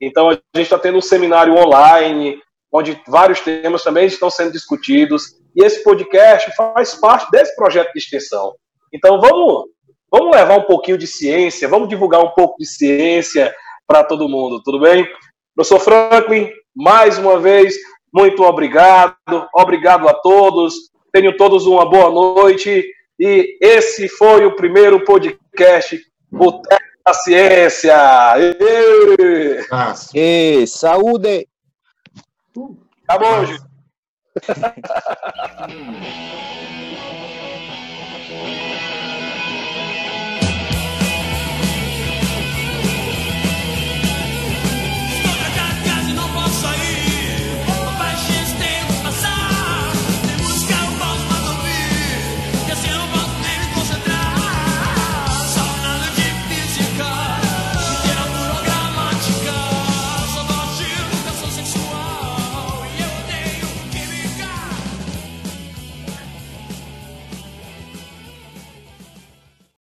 [0.00, 2.40] Então a gente está tendo um seminário online,
[2.72, 7.98] onde vários temas também estão sendo discutidos, e esse podcast faz parte desse projeto de
[7.98, 8.54] extensão.
[8.92, 9.66] Então vamos,
[10.10, 13.54] vamos levar um pouquinho de ciência, vamos divulgar um pouco de ciência
[13.86, 15.06] para todo mundo, tudo bem?
[15.54, 17.74] Professor Franklin, mais uma vez,
[18.12, 19.14] muito obrigado,
[19.54, 20.74] obrigado a todos,
[21.12, 22.84] tenham todos uma boa noite,
[23.18, 26.00] e esse foi o primeiro podcast
[26.30, 27.94] Boteco da Ciência.
[28.38, 29.60] E...
[30.14, 31.46] E, saúde!
[33.06, 33.58] Acabou hoje.